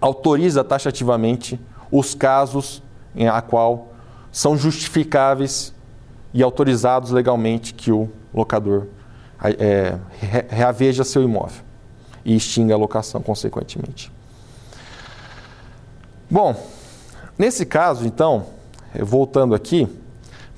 [0.00, 2.82] autoriza taxativamente os casos
[3.14, 3.92] em a qual
[4.30, 5.74] são justificáveis
[6.32, 8.86] e autorizados legalmente que o locador
[9.42, 9.98] é,
[10.48, 11.62] reaveja seu imóvel
[12.24, 14.10] e extinga a locação, consequentemente.
[16.30, 16.56] Bom,
[17.38, 18.46] Nesse caso, então,
[19.00, 19.88] voltando aqui,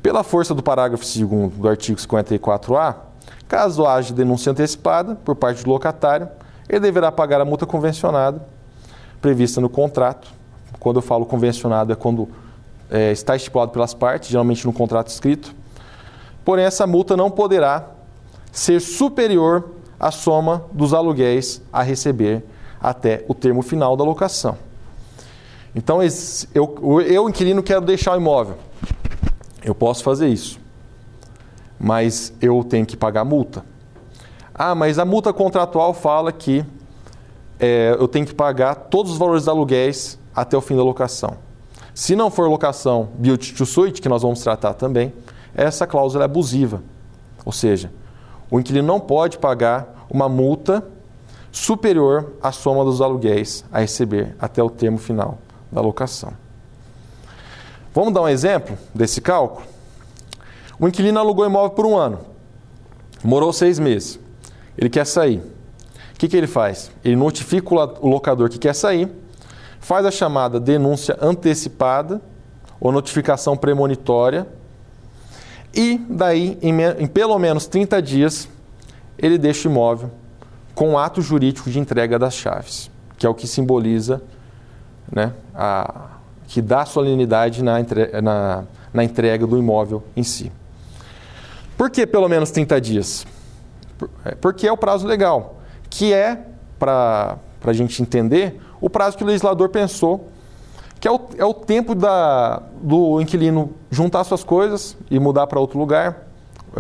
[0.03, 2.97] pela força do parágrafo 2 do artigo 54A,
[3.49, 6.29] caso haja denúncia antecipada por parte do locatário,
[6.69, 8.45] ele deverá pagar a multa convencionada
[9.21, 10.29] prevista no contrato.
[10.79, 12.29] Quando eu falo convencionado é quando
[12.91, 15.55] é, está estipulado pelas partes, geralmente no contrato escrito.
[16.45, 17.89] Porém, essa multa não poderá
[18.53, 22.45] ser superior à soma dos aluguéis a receber
[22.81, 24.57] até o termo final da locação.
[25.75, 26.01] Então,
[26.55, 28.57] eu, eu, inquilino, quero deixar o imóvel.
[29.63, 30.61] Eu posso fazer isso.
[31.85, 33.63] Mas eu tenho que pagar multa.
[34.55, 36.65] Ah, mas a multa contratual fala que
[37.61, 41.37] é, eu tenho que pagar todos os valores de aluguéis até o fim da locação.
[41.95, 45.13] Se não for locação build to suit, que nós vamos tratar também,
[45.55, 46.83] essa cláusula é abusiva.
[47.45, 47.93] Ou seja,
[48.51, 50.83] o inquilino não pode pagar uma multa
[51.53, 55.37] superior à soma dos aluguéis a receber até o termo final
[55.71, 56.33] da locação.
[57.93, 59.74] Vamos dar um exemplo desse cálculo?
[60.79, 62.21] O inquilino alugou o imóvel por um ano,
[63.23, 64.19] morou seis meses,
[64.77, 65.39] ele quer sair.
[65.39, 66.91] O que, que ele faz?
[67.05, 69.11] Ele notifica o locador que quer sair,
[69.81, 72.21] faz a chamada denúncia antecipada
[72.81, 74.47] ou notificação premonitória
[75.75, 78.49] e daí, em, em pelo menos 30 dias,
[79.19, 80.11] ele deixa o imóvel
[80.75, 84.23] com o ato jurídico de entrega das chaves, que é o que simboliza
[85.11, 86.11] né, a,
[86.47, 90.51] que dá solenidade na, entre, na, na entrega do imóvel em si.
[91.77, 93.27] Por que pelo menos 30 dias?
[94.25, 95.61] É, porque é o prazo legal,
[95.91, 96.39] que é,
[96.79, 100.29] para a gente entender, o prazo que o legislador pensou,
[101.01, 105.61] que é o, é o tempo da, do inquilino juntar suas coisas e mudar para
[105.61, 106.27] outro lugar,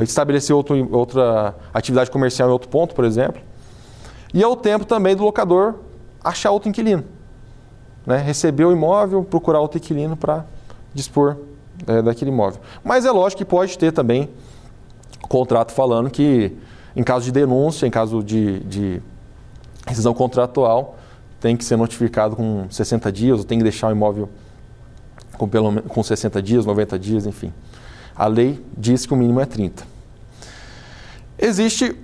[0.03, 3.41] estabelecer outro, outra atividade comercial em outro ponto, por exemplo.
[4.33, 5.77] E é o tempo também do locador
[6.23, 7.05] achar outro inquilino
[8.07, 10.45] né, receber o imóvel, procurar outro inquilino para
[10.93, 11.37] dispor
[11.87, 12.61] é, daquele imóvel.
[12.83, 14.31] Mas é lógico que pode ter também
[15.29, 16.57] contrato falando que
[16.97, 19.03] Em caso de denúncia, em caso de, de
[19.87, 20.97] rescisão contratual,
[21.41, 24.29] tem que ser notificado com 60 dias, ou tem que deixar o imóvel
[25.37, 27.53] com, pelo, com 60 dias, 90 dias, enfim.
[28.15, 29.85] A lei diz que o mínimo é 30.
[31.37, 31.97] Existe,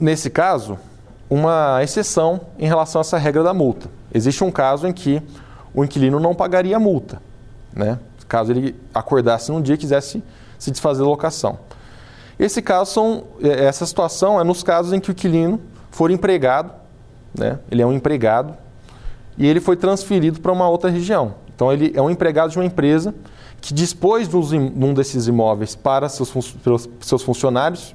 [0.00, 0.78] nesse caso,
[1.28, 3.90] uma exceção em relação a essa regra da multa.
[4.12, 5.22] Existe um caso em que
[5.74, 7.20] o inquilino não pagaria a multa,
[7.74, 7.98] né?
[8.26, 10.22] caso ele acordasse num dia e quisesse
[10.58, 11.58] se desfazer da locação.
[12.38, 16.72] Esse caso são, é, essa situação é nos casos em que o inquilino for empregado,
[17.36, 17.58] né?
[17.70, 18.54] ele é um empregado,
[19.36, 21.34] e ele foi transferido para uma outra região.
[21.54, 23.14] Então ele é um empregado de uma empresa
[23.60, 26.32] que dispôs de um desses imóveis para seus,
[27.00, 27.94] seus funcionários,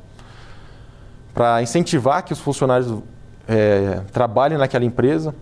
[1.33, 3.01] para incentivar que os funcionários
[3.47, 5.33] é, trabalhem naquela empresa,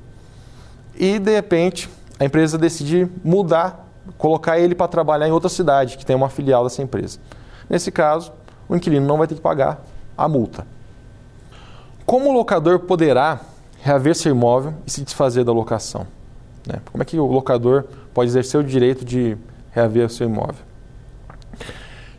[0.95, 3.87] e de repente a empresa decide mudar,
[4.17, 7.19] colocar ele para trabalhar em outra cidade que tem uma filial dessa empresa.
[7.67, 8.31] Nesse caso,
[8.71, 9.86] o inquilino não vai ter que pagar
[10.17, 10.65] a multa.
[12.05, 13.41] Como o locador poderá
[13.81, 16.07] reaver seu imóvel e se desfazer da locação?
[16.65, 16.79] Né?
[16.89, 19.38] Como é que o locador pode exercer o direito de
[19.71, 20.63] reaver seu imóvel?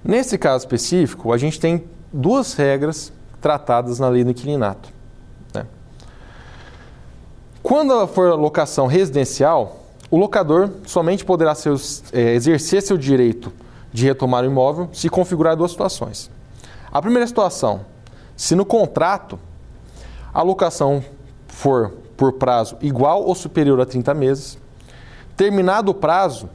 [0.05, 3.11] Nesse caso específico, a gente tem duas regras
[3.41, 4.91] tratadas na lei do inquilinato.
[5.55, 5.65] Né?
[7.63, 11.55] Quando for locação residencial, o locador somente poderá
[12.13, 13.51] é, exercer seu direito
[13.91, 16.31] de retomar o imóvel se configurar duas situações.
[16.93, 17.87] A primeira situação,
[18.37, 19.39] se no contrato
[20.33, 21.03] a locação
[21.49, 24.59] for por prazo igual ou superior a 30 meses,
[25.37, 26.49] terminado o prazo,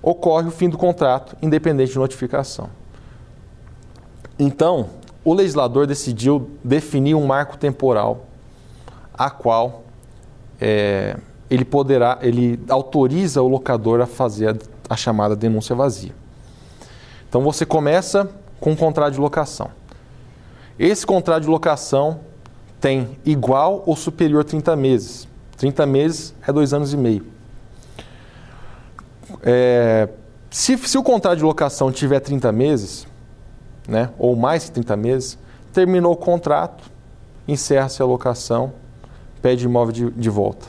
[0.00, 2.70] ocorre o fim do contrato, independente de notificação.
[4.38, 4.90] Então,
[5.24, 8.24] o legislador decidiu definir um marco temporal
[9.12, 9.82] a qual
[10.60, 11.16] é,
[11.50, 16.14] ele poderá, ele autoriza o locador a fazer a, a chamada denúncia vazia.
[17.28, 19.70] Então você começa com um contrato de locação.
[20.78, 22.20] Esse contrato de locação
[22.80, 25.28] tem igual ou superior a 30 meses.
[25.56, 27.26] 30 meses é dois anos e meio.
[29.42, 30.08] É,
[30.50, 33.06] se, se, o contrato de locação tiver 30 meses,
[33.86, 35.38] né, ou mais que 30 meses,
[35.72, 36.84] terminou o contrato,
[37.46, 38.72] encerra-se a locação,
[39.42, 40.66] pede imóvel de, de volta.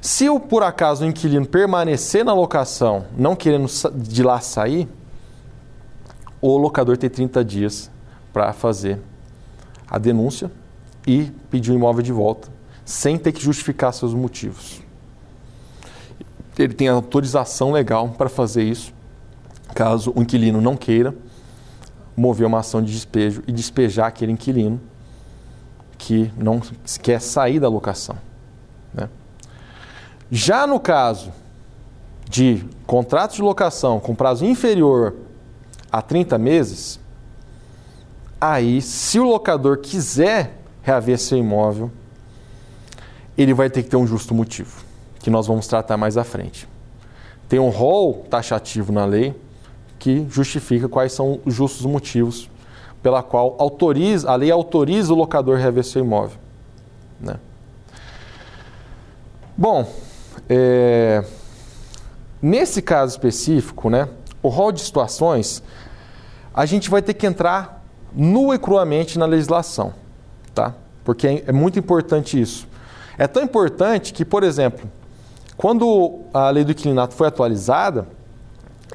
[0.00, 4.88] Se o, por acaso o inquilino permanecer na locação, não querendo de lá sair,
[6.42, 7.90] o locador tem 30 dias
[8.32, 8.98] para fazer
[9.88, 10.50] a denúncia
[11.06, 12.48] e pedir o imóvel de volta,
[12.84, 14.82] sem ter que justificar seus motivos.
[16.58, 18.92] Ele tem autorização legal para fazer isso,
[19.74, 21.14] caso o inquilino não queira
[22.16, 24.80] mover uma ação de despejo e despejar aquele inquilino
[25.96, 26.60] que não
[27.00, 28.16] quer sair da locação.
[28.92, 29.08] Né?
[30.30, 31.32] Já no caso
[32.28, 35.14] de contrato de locação com prazo inferior
[35.92, 36.98] a 30 meses,
[38.40, 41.90] aí, se o locador quiser reaver seu imóvel,
[43.36, 44.82] ele vai ter que ter um justo motivo,
[45.20, 46.66] que nós vamos tratar mais à frente.
[47.48, 49.34] Tem um rol taxativo na lei
[49.98, 52.50] que justifica quais são os justos motivos
[53.02, 56.38] pela qual autoriza, a lei autoriza o locador a reaver seu imóvel.
[57.20, 57.34] Né?
[59.56, 59.86] Bom,
[60.48, 61.24] é,
[62.40, 64.08] nesse caso específico, né,
[64.42, 65.62] o rol de situações,
[66.54, 67.84] a gente vai ter que entrar
[68.14, 69.94] nu e cruamente na legislação
[70.54, 70.74] tá?
[71.04, 72.66] Porque é, é muito importante isso.
[73.18, 74.88] É tão importante que, por exemplo,
[75.56, 78.06] quando a lei do inquilinato foi atualizada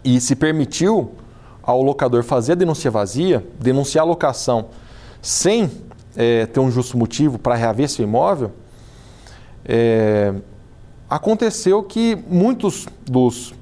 [0.04, 1.12] e se permitiu
[1.62, 4.70] ao locador fazer a denúncia vazia, denunciar a locação
[5.22, 5.70] sem
[6.16, 8.52] é, ter um justo motivo para reaver seu imóvel,
[9.66, 10.34] é,
[11.10, 13.54] aconteceu que muitos dos,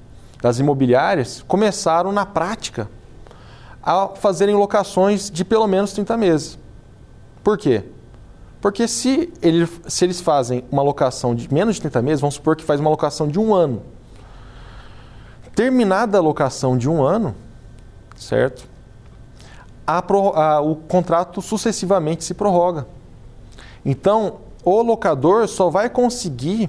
[0.42, 2.88] das imobiliárias começaram na prática
[3.86, 6.60] a fazerem locações de pelo menos 30 meses.
[7.44, 7.84] Por quê?
[8.60, 12.56] Porque se, ele, se eles fazem uma locação de menos de 30 meses, vamos supor
[12.56, 13.84] que faz uma locação de um ano.
[15.54, 17.36] Terminada a locação de um ano,
[18.16, 18.68] certo?
[19.86, 22.88] A, a, o contrato sucessivamente se prorroga.
[23.86, 26.68] Então, o locador só vai conseguir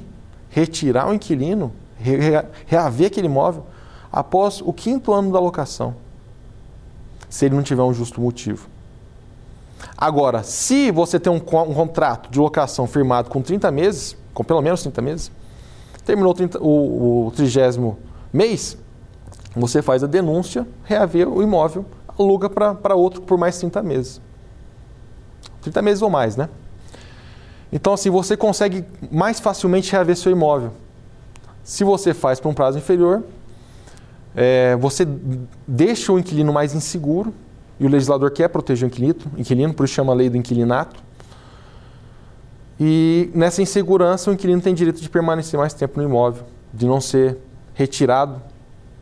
[0.51, 2.20] retirar o inquilino, re,
[2.66, 3.64] reaver aquele imóvel,
[4.12, 5.97] após o quinto ano da locação,
[7.29, 8.68] se ele não tiver um justo motivo.
[9.97, 14.61] Agora, se você tem um, um contrato de locação firmado com 30 meses, com pelo
[14.61, 15.33] menos 30 meses,
[16.05, 17.97] terminou 30, o, o 30
[18.33, 18.77] mês,
[19.55, 21.85] você faz a denúncia, reaver o imóvel,
[22.18, 24.20] aluga para outro por mais 30 meses.
[25.62, 26.49] 30 meses ou mais, né?
[27.72, 30.72] Então, assim, você consegue mais facilmente reaver seu imóvel.
[31.64, 33.24] Se você faz por um prazo inferior,
[34.37, 35.09] é, você
[35.66, 37.32] deixa o inquilino mais inseguro,
[37.80, 41.03] e o legislador quer proteger o inquilino, inquilino por isso chama a lei do inquilinato.
[42.78, 47.01] E nessa insegurança, o inquilino tem direito de permanecer mais tempo no imóvel, de não
[47.01, 47.39] ser
[47.72, 48.41] retirado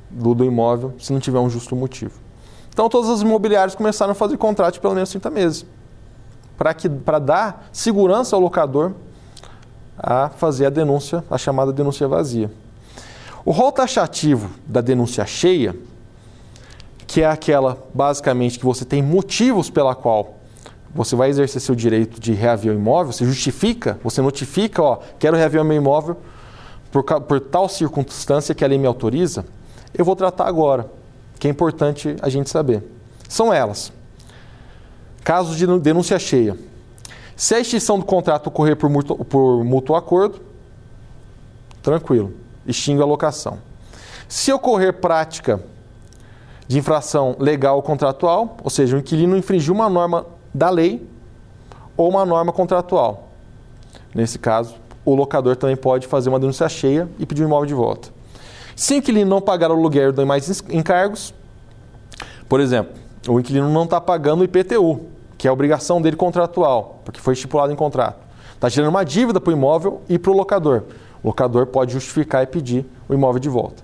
[0.08, 2.12] do, do imóvel se não tiver um justo motivo.
[2.72, 5.66] Então, todas as imobiliárias começaram a fazer contrato de pelo menos 30 meses,
[6.56, 8.92] para dar segurança ao locador
[9.98, 12.50] a fazer a denúncia, a chamada denúncia vazia.
[13.44, 15.76] O rol taxativo da denúncia cheia,
[17.06, 20.36] que é aquela basicamente que você tem motivos pela qual
[20.94, 25.36] você vai exercer seu direito de reaver o imóvel, você justifica, você notifica, ó, quero
[25.36, 26.16] reaver o meu imóvel
[26.90, 29.44] por, por tal circunstância que a lei me autoriza,
[29.92, 30.90] eu vou tratar agora,
[31.38, 32.82] que é importante a gente saber.
[33.28, 33.92] São elas.
[35.22, 36.56] Casos de denúncia cheia.
[37.36, 40.40] Se a extinção do contrato ocorrer por mútuo, por mútuo acordo,
[41.82, 42.32] tranquilo,
[42.66, 43.58] extingue a locação.
[44.28, 45.60] Se ocorrer prática
[46.66, 51.06] de infração legal ou contratual, ou seja, o inquilino infringiu uma norma da lei
[51.96, 53.28] ou uma norma contratual.
[54.14, 57.74] Nesse caso, o locador também pode fazer uma denúncia cheia e pedir o imóvel de
[57.74, 58.08] volta.
[58.74, 61.34] Se o inquilino não pagar o aluguel e demais encargos,
[62.48, 62.94] por exemplo,
[63.28, 65.06] o inquilino não está pagando o IPTU,
[65.36, 68.18] que é a obrigação dele contratual, porque foi estipulado em contrato.
[68.54, 70.84] Está gerando uma dívida para o imóvel e para o locador.
[71.24, 73.82] O locador pode justificar e pedir o imóvel de volta.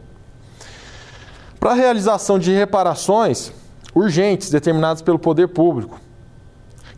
[1.59, 3.51] Para a realização de reparações
[3.95, 5.99] urgentes determinadas pelo poder público,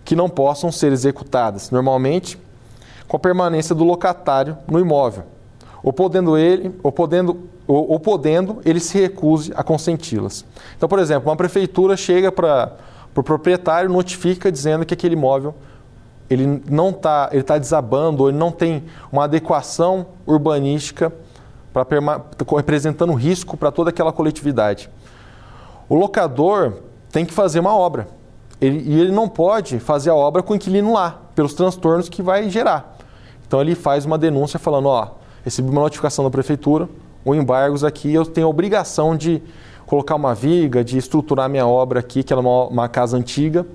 [0.04, 2.38] que não possam ser executadas, normalmente
[3.06, 5.24] com a permanência do locatário no imóvel,
[5.82, 10.44] ou podendo ele, ou podendo, ou, ou podendo ele se recuse a consenti-las.
[10.76, 12.76] Então, por exemplo, uma prefeitura chega para
[13.10, 15.54] o pro proprietário, notifica dizendo que aquele imóvel
[16.32, 21.12] ele não está, ele está desabando, ou ele não tem uma adequação urbanística
[21.72, 21.86] para
[22.56, 24.88] representando risco para toda aquela coletividade.
[25.88, 26.74] O locador
[27.10, 28.08] tem que fazer uma obra.
[28.60, 32.22] Ele, e ele não pode fazer a obra com o inquilino lá, pelos transtornos que
[32.22, 32.96] vai gerar.
[33.46, 35.08] Então ele faz uma denúncia falando, ó,
[35.44, 36.88] recebi uma notificação da prefeitura,
[37.24, 39.42] o embargos aqui, eu tenho a obrigação de
[39.86, 43.66] colocar uma viga, de estruturar minha obra aqui, que é uma, uma casa antiga,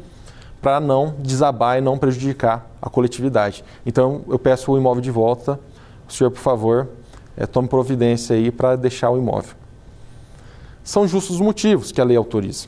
[0.67, 3.63] para não desabar e não prejudicar a coletividade.
[3.85, 5.57] Então eu peço o imóvel de volta,
[6.05, 6.89] o senhor, por favor,
[7.37, 9.55] é, tome providência aí para deixar o imóvel.
[10.83, 12.67] São justos motivos que a lei autoriza.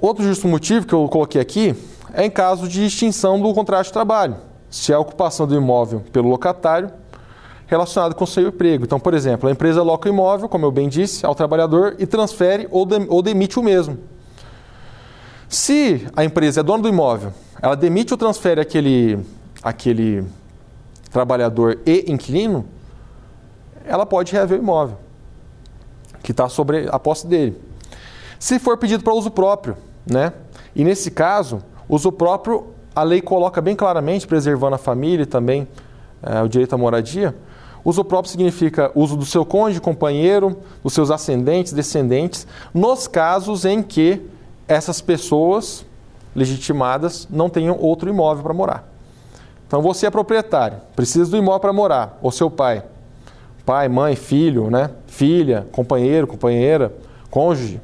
[0.00, 1.74] Outro justo motivo que eu coloquei aqui
[2.14, 4.36] é em caso de extinção do contrato de trabalho
[4.70, 6.92] se é a ocupação do imóvel pelo locatário
[7.66, 8.84] relacionado com seu emprego.
[8.84, 12.06] Então, por exemplo, a empresa loca o imóvel, como eu bem disse, ao trabalhador e
[12.06, 13.98] transfere ou demite o mesmo.
[15.50, 19.18] Se a empresa é dona do imóvel, ela demite ou transfere aquele,
[19.60, 20.24] aquele
[21.10, 22.64] trabalhador e inquilino,
[23.84, 24.96] ela pode reaver o imóvel,
[26.22, 27.60] que está sobre a posse dele.
[28.38, 29.76] Se for pedido para uso próprio,
[30.06, 30.32] né?
[30.72, 35.66] E nesse caso, uso próprio a lei coloca bem claramente, preservando a família e também
[36.22, 37.34] é, o direito à moradia.
[37.84, 43.82] Uso próprio significa uso do seu cônjuge, companheiro, dos seus ascendentes, descendentes, nos casos em
[43.82, 44.22] que
[44.70, 45.84] essas pessoas
[46.34, 48.88] legitimadas não tenham outro imóvel para morar.
[49.66, 52.84] Então você é proprietário, precisa do imóvel para morar, ou seu pai,
[53.66, 54.90] pai, mãe, filho, né?
[55.08, 56.94] filha, companheiro, companheira,
[57.30, 57.80] cônjuge.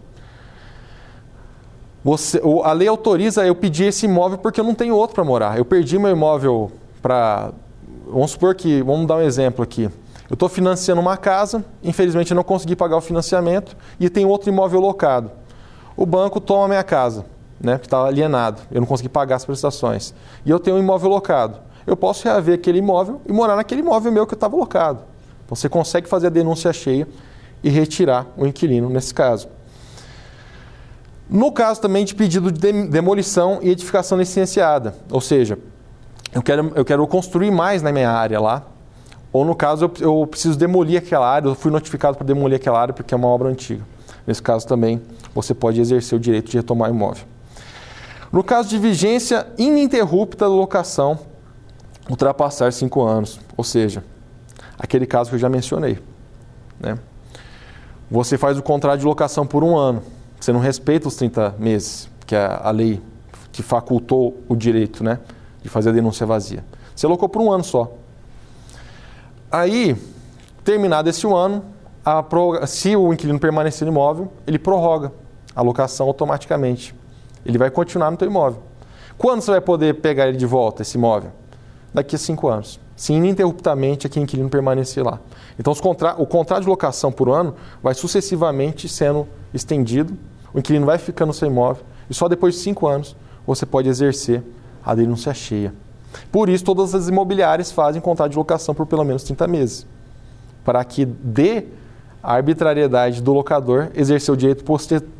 [2.04, 5.58] Você, a lei autoriza eu pedir esse imóvel porque eu não tenho outro para morar.
[5.58, 6.70] Eu perdi meu imóvel
[7.02, 7.50] para.
[8.06, 8.80] Vamos supor que.
[8.80, 9.90] Vamos dar um exemplo aqui.
[10.30, 14.48] Eu estou financiando uma casa, infelizmente eu não consegui pagar o financiamento e tem outro
[14.48, 15.30] imóvel locado.
[15.96, 17.24] O banco toma minha casa,
[17.60, 20.12] né, que está alienado, eu não consegui pagar as prestações.
[20.44, 21.58] E eu tenho um imóvel locado.
[21.86, 25.02] Eu posso reaver aquele imóvel e morar naquele imóvel meu que estava locado.
[25.44, 27.08] Então você consegue fazer a denúncia cheia
[27.62, 29.48] e retirar o inquilino nesse caso.
[31.30, 35.58] No caso também de pedido de demolição e edificação licenciada, ou seja,
[36.32, 38.64] eu quero, eu quero construir mais na minha área lá,
[39.32, 42.80] ou no caso eu, eu preciso demolir aquela área, eu fui notificado para demolir aquela
[42.80, 43.82] área porque é uma obra antiga.
[44.26, 45.00] Nesse caso também
[45.42, 47.24] você pode exercer o direito de retomar o imóvel.
[48.32, 51.18] No caso de vigência ininterrupta da locação,
[52.10, 54.04] ultrapassar cinco anos, ou seja,
[54.78, 55.98] aquele caso que eu já mencionei.
[56.80, 56.98] Né?
[58.10, 60.02] Você faz o contrato de locação por um ano
[60.40, 63.02] você não respeita os 30 meses, que é a lei
[63.52, 65.18] que facultou o direito né,
[65.62, 66.64] de fazer a denúncia vazia.
[66.94, 67.92] Você locou por um ano só.
[69.50, 69.96] Aí,
[70.62, 71.64] terminado esse um ano,
[72.66, 75.12] se o inquilino permanecer no imóvel, ele prorroga
[75.56, 76.94] a locação automaticamente.
[77.44, 78.62] Ele vai continuar no teu imóvel.
[79.18, 81.32] Quando você vai poder pegar ele de volta, esse imóvel?
[81.92, 82.78] Daqui a cinco anos.
[82.94, 85.18] Se ininterruptamente aquele inquilino permanecer lá.
[85.58, 86.14] Então, contra...
[86.20, 90.16] o contrato de locação por ano vai sucessivamente sendo estendido
[90.56, 93.14] o inquilino vai ficar no seu imóvel e só depois de cinco anos
[93.46, 94.42] você pode exercer
[94.82, 95.74] a denúncia cheia.
[96.32, 99.86] Por isso, todas as imobiliárias fazem contrato de locação por pelo menos 30 meses,
[100.64, 101.66] para que dê
[102.22, 104.64] a arbitrariedade do locador exercer o direito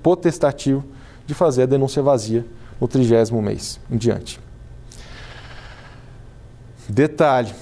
[0.02, 0.84] potestativo
[1.26, 2.44] de fazer a denúncia vazia
[2.80, 4.40] no trigésimo mês em diante.
[6.88, 7.52] Detalhe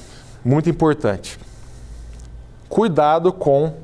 [0.45, 1.39] muito importante:
[2.69, 3.75] cuidado com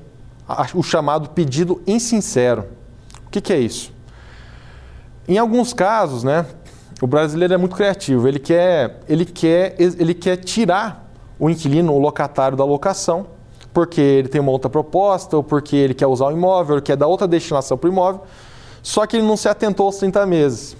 [0.75, 2.67] o chamado pedido insincero.
[3.27, 3.93] O que, que é isso?
[5.29, 6.45] Em alguns casos, né,
[7.01, 8.27] o brasileiro é muito criativo.
[8.27, 13.29] Ele quer, ele quer, ele quer tirar o inquilino, o locatário da locação,
[13.73, 16.97] porque ele tem uma outra proposta, ou porque ele quer usar o imóvel, ou quer
[16.97, 18.23] dar outra destinação para o imóvel.
[18.83, 20.77] Só que ele não se atentou aos 30 meses,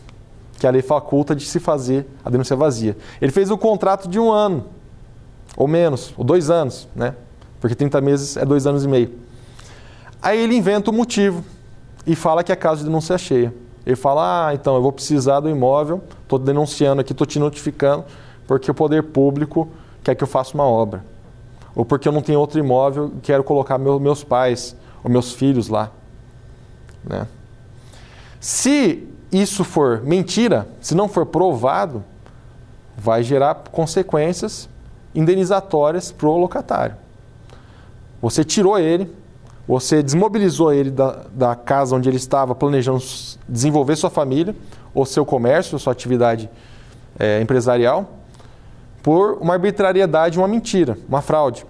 [0.59, 2.97] que a lei faculta de se fazer a denúncia vazia.
[3.21, 4.67] Ele fez um contrato de um ano,
[5.57, 7.15] ou menos, ou dois anos, né?
[7.61, 9.13] Porque 30 meses é dois anos e meio.
[10.23, 11.45] Aí ele inventa o um motivo
[12.07, 13.55] e fala que é caso de denúncia cheia.
[13.85, 18.05] Ele fala: ah, então eu vou precisar do imóvel, estou denunciando aqui, estou te notificando,
[18.47, 19.69] porque o poder público
[20.03, 21.05] quer que eu faça uma obra.
[21.75, 25.33] Ou porque eu não tenho outro imóvel e quero colocar meu, meus pais ou meus
[25.33, 25.91] filhos lá.
[27.05, 27.27] Né?
[28.41, 32.03] Se isso for mentira, se não for provado,
[32.97, 34.69] vai gerar consequências
[35.15, 36.97] indenizatórias para o locatário.
[38.21, 39.11] Você tirou ele,
[39.67, 43.03] você desmobilizou ele da, da casa onde ele estava planejando
[43.49, 44.55] desenvolver sua família,
[44.93, 46.51] ou seu comércio, sua atividade
[47.19, 48.20] é, empresarial,
[49.03, 51.67] por uma arbitrariedade, uma mentira, uma fraude.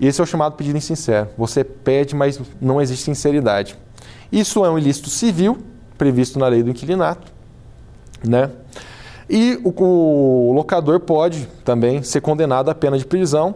[0.00, 1.28] Esse é o chamado pedido insincero.
[1.38, 3.78] Você pede, mas não existe sinceridade.
[4.30, 5.58] Isso é um ilícito civil,
[5.96, 7.32] previsto na lei do inquilinato,
[8.26, 8.50] né?
[9.28, 9.72] E o,
[10.50, 13.54] o locador pode também ser condenado à pena de prisão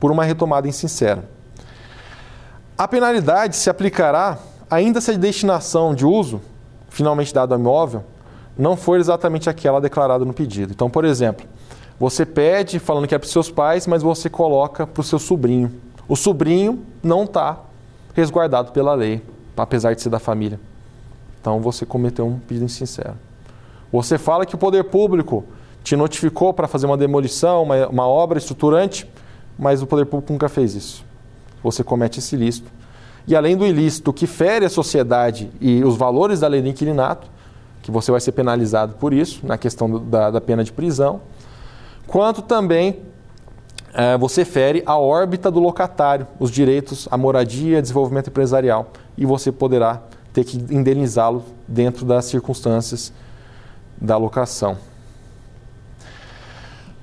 [0.00, 1.28] por uma retomada insincera.
[2.76, 4.38] A penalidade se aplicará
[4.70, 6.40] ainda se a destinação de uso
[6.88, 8.04] finalmente dada ao imóvel
[8.56, 10.72] não for exatamente aquela declarada no pedido.
[10.72, 11.46] Então, por exemplo,
[11.98, 15.18] você pede falando que é para os seus pais, mas você coloca para o seu
[15.18, 15.72] sobrinho.
[16.08, 17.60] O sobrinho não está
[18.14, 19.22] resguardado pela lei,
[19.56, 20.58] apesar de ser da família.
[21.40, 23.14] Então você cometeu um pedido insincero.
[23.92, 25.44] Você fala que o poder público
[25.82, 29.08] te notificou para fazer uma demolição, uma, uma obra estruturante,
[29.58, 31.06] mas o poder público nunca fez isso
[31.66, 32.70] você comete esse ilícito.
[33.26, 37.28] E além do ilícito que fere a sociedade e os valores da lei do inquilinato,
[37.86, 41.20] que você vai ser penalizado por isso, na questão do, da, da, pena de prisão,
[42.04, 42.98] quanto também
[43.94, 49.52] é, você fere a órbita do locatário, os direitos à moradia, desenvolvimento empresarial, e você
[49.52, 53.12] poderá ter que indenizá-lo dentro das circunstâncias
[53.96, 54.76] da locação.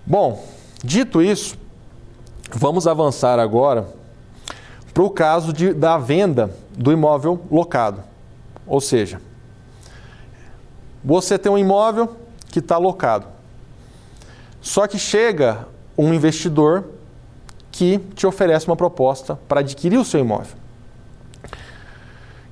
[0.06, 0.44] Bom,
[0.84, 1.58] dito isso,
[2.52, 3.88] vamos avançar agora
[4.94, 8.04] para o caso de, da venda do imóvel locado.
[8.68, 9.22] Ou seja,
[11.04, 12.16] você tem um imóvel
[12.50, 13.28] que está locado.
[14.62, 16.86] Só que chega um investidor
[17.72, 20.56] que te oferece uma proposta para adquirir o seu imóvel.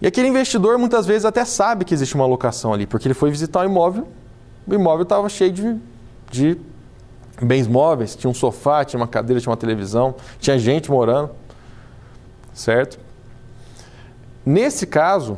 [0.02, 3.30] E aquele investidor muitas vezes até sabe que existe uma locação ali, porque ele foi
[3.30, 4.08] visitar o imóvel,
[4.68, 5.80] o imóvel estava cheio de,
[6.32, 6.58] de
[7.39, 11.30] bens móveis, tinha um sofá, tinha uma cadeira, tinha uma televisão, tinha gente morando
[12.54, 12.99] certo?
[14.45, 15.38] Nesse caso,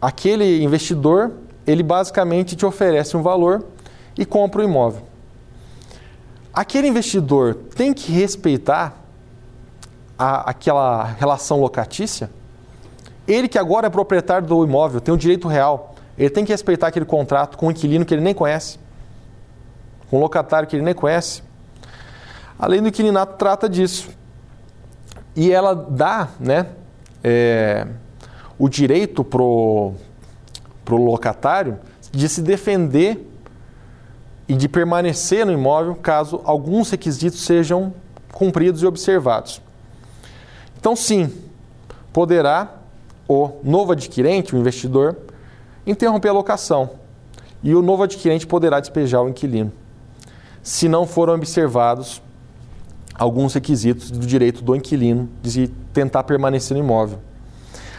[0.00, 1.32] aquele investidor,
[1.66, 3.64] ele basicamente te oferece um valor
[4.16, 5.02] e compra o imóvel.
[6.52, 8.96] Aquele investidor tem que respeitar
[10.18, 12.30] a, aquela relação locatícia?
[13.26, 16.88] Ele que agora é proprietário do imóvel, tem o direito real, ele tem que respeitar
[16.88, 18.78] aquele contrato com um inquilino que ele nem conhece,
[20.08, 21.42] com um locatário que ele nem conhece.
[22.58, 24.10] A lei do inquilinato trata disso
[25.34, 26.66] e ela dá né,
[27.22, 27.86] é,
[28.56, 29.42] o direito para
[30.92, 31.78] o locatário
[32.12, 33.26] de se defender
[34.46, 37.94] e de permanecer no imóvel caso alguns requisitos sejam
[38.32, 39.62] cumpridos e observados.
[40.78, 41.32] Então, sim,
[42.12, 42.76] poderá
[43.26, 45.16] o novo adquirente, o investidor,
[45.86, 46.90] interromper a locação
[47.62, 49.72] e o novo adquirente poderá despejar o inquilino,
[50.62, 52.20] se não foram observados
[53.14, 57.18] alguns requisitos do direito do inquilino de tentar permanecer no imóvel.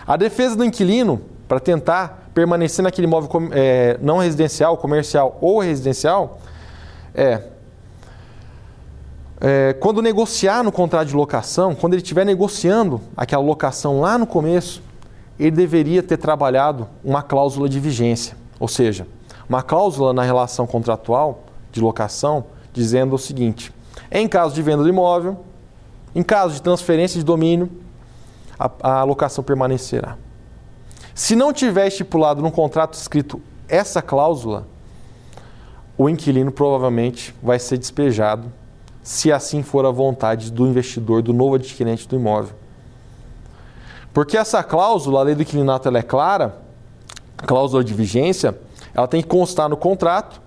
[0.06, 6.42] A defesa do inquilino, para tentar permanecer naquele imóvel é, não residencial, comercial ou residencial,
[7.16, 7.42] é,
[9.40, 14.28] é, quando negociar no contrato de locação, quando ele estiver negociando aquela locação lá no
[14.28, 14.84] começo,
[15.40, 19.08] ele deveria ter trabalhado uma cláusula de vigência, ou seja,
[19.48, 23.72] uma cláusula na relação contratual de locação dizendo o seguinte:
[24.12, 25.38] em caso de venda do imóvel,
[26.14, 27.70] em caso de transferência de domínio,
[28.60, 30.18] a, a alocação permanecerá.
[31.16, 34.68] Se não tiver estipulado no contrato escrito essa cláusula,
[35.98, 38.52] o inquilino provavelmente vai ser despejado,
[39.02, 42.54] se assim for a vontade do investidor, do novo adquirente do imóvel.
[44.14, 46.58] Porque essa cláusula, a lei do inquilinato, ela é clara,
[47.38, 48.60] cláusula de vigência,
[48.94, 50.42] ela tem que constar no contrato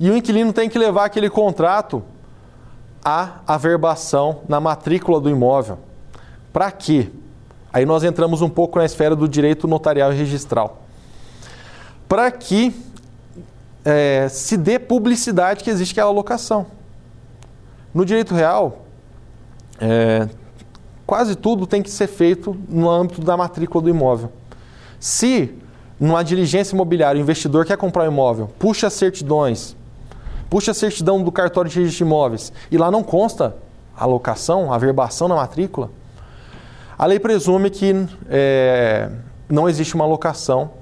[0.00, 2.02] e o inquilino tem que levar aquele contrato
[3.04, 5.78] à averbação na matrícula do imóvel.
[6.52, 7.08] Para quê?
[7.72, 10.82] Aí nós entramos um pouco na esfera do direito notarial e registral.
[12.08, 12.74] Para que
[13.84, 16.66] é, se dê publicidade que existe aquela locação.
[17.92, 18.84] No direito real,
[19.80, 20.28] é,
[21.06, 24.32] quase tudo tem que ser feito no âmbito da matrícula do imóvel.
[25.00, 25.54] Se
[25.98, 29.76] numa diligência imobiliária o investidor quer comprar um imóvel, puxa certidões,
[30.50, 33.56] puxa a certidão do cartório de registro de imóveis e lá não consta
[33.96, 35.90] a locação, a verbação na matrícula,
[36.98, 37.94] a lei presume que
[38.28, 39.08] é,
[39.48, 40.72] não existe uma locação,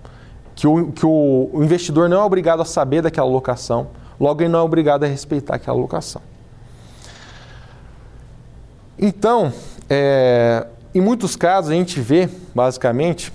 [0.55, 3.89] que, o, que o, investidor não é obrigado a saber daquela locação,
[4.19, 6.23] logo ele não é obrigado a respeitar aquela locação.
[8.99, 9.53] Então,
[9.91, 13.31] é, em muitos casos a gente vê, basicamente,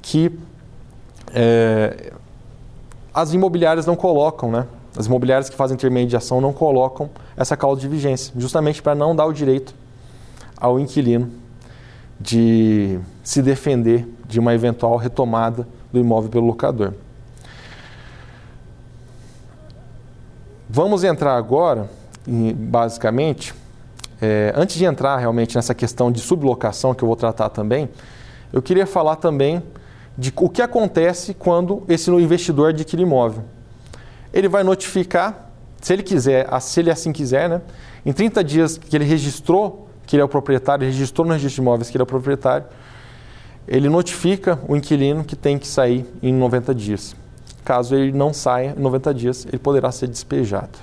[0.00, 0.32] que
[1.34, 2.14] é,
[3.12, 4.66] as imobiliárias não colocam, né?
[4.96, 9.26] As imobiliárias que fazem intermediação não colocam essa causa de vigência, justamente para não dar
[9.26, 9.74] o direito
[10.64, 11.30] ao inquilino
[12.18, 16.94] de se defender de uma eventual retomada do imóvel pelo locador.
[20.66, 21.90] Vamos entrar agora,
[22.56, 23.54] basicamente,
[24.22, 27.90] é, antes de entrar realmente nessa questão de sublocação que eu vou tratar também,
[28.50, 29.62] eu queria falar também
[30.16, 33.44] de o que acontece quando esse investidor adquire imóvel.
[34.32, 35.50] Ele vai notificar,
[35.82, 37.60] se ele quiser, se ele assim quiser, né,
[38.06, 41.60] em 30 dias que ele registrou que ele é o proprietário, registrou no registro de
[41.62, 42.66] imóveis que ele é o proprietário,
[43.66, 47.16] ele notifica o inquilino que tem que sair em 90 dias.
[47.64, 50.78] Caso ele não saia em 90 dias, ele poderá ser despejado.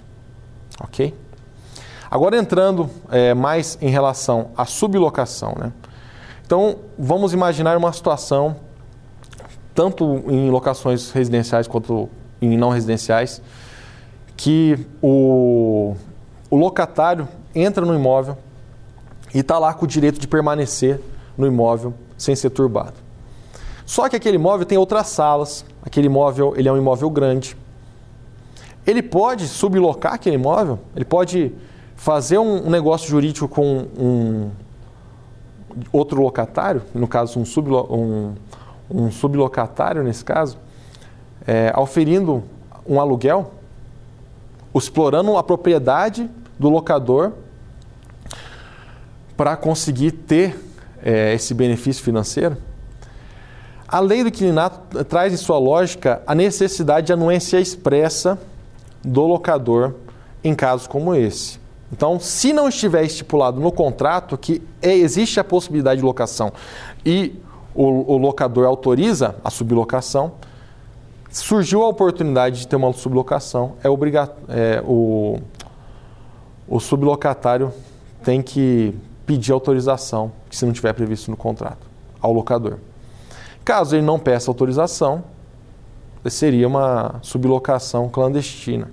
[0.83, 1.13] Ok?
[2.09, 5.55] Agora entrando é, mais em relação à sublocação.
[5.57, 5.71] Né?
[6.45, 8.55] Então, vamos imaginar uma situação,
[9.73, 12.09] tanto em locações residenciais quanto
[12.41, 13.41] em não residenciais,
[14.35, 15.95] que o,
[16.49, 18.37] o locatário entra no imóvel
[19.33, 20.99] e está lá com o direito de permanecer
[21.37, 22.93] no imóvel sem ser turbado.
[23.85, 27.57] Só que aquele imóvel tem outras salas, aquele imóvel ele é um imóvel grande.
[28.85, 31.53] Ele pode sublocar aquele imóvel, ele pode
[31.95, 34.49] fazer um, negócio jurídico com um
[35.91, 38.33] outro locatário, no caso um, sublo, um,
[38.89, 40.57] um sublocatário nesse caso,
[41.45, 42.43] é, auferindo
[42.87, 43.51] um aluguel,
[44.73, 47.33] explorando a propriedade do locador
[49.41, 50.55] para conseguir ter
[51.03, 52.55] é, esse benefício financeiro?
[53.87, 58.37] A lei do inquilinato traz em sua lógica a necessidade de anuência expressa
[59.03, 59.95] do locador
[60.43, 61.59] em casos como esse.
[61.91, 66.53] Então, se não estiver estipulado no contrato que é, existe a possibilidade de locação
[67.03, 67.33] e
[67.73, 70.33] o, o locador autoriza a sublocação,
[71.31, 75.39] surgiu a oportunidade de ter uma sublocação, é obrigatório, é, o,
[76.67, 77.73] o sublocatário
[78.23, 78.95] tem que
[79.25, 81.87] pedir autorização, se não tiver previsto no contrato,
[82.21, 82.77] ao locador.
[83.63, 85.23] Caso ele não peça autorização,
[86.29, 88.89] seria uma sublocação clandestina.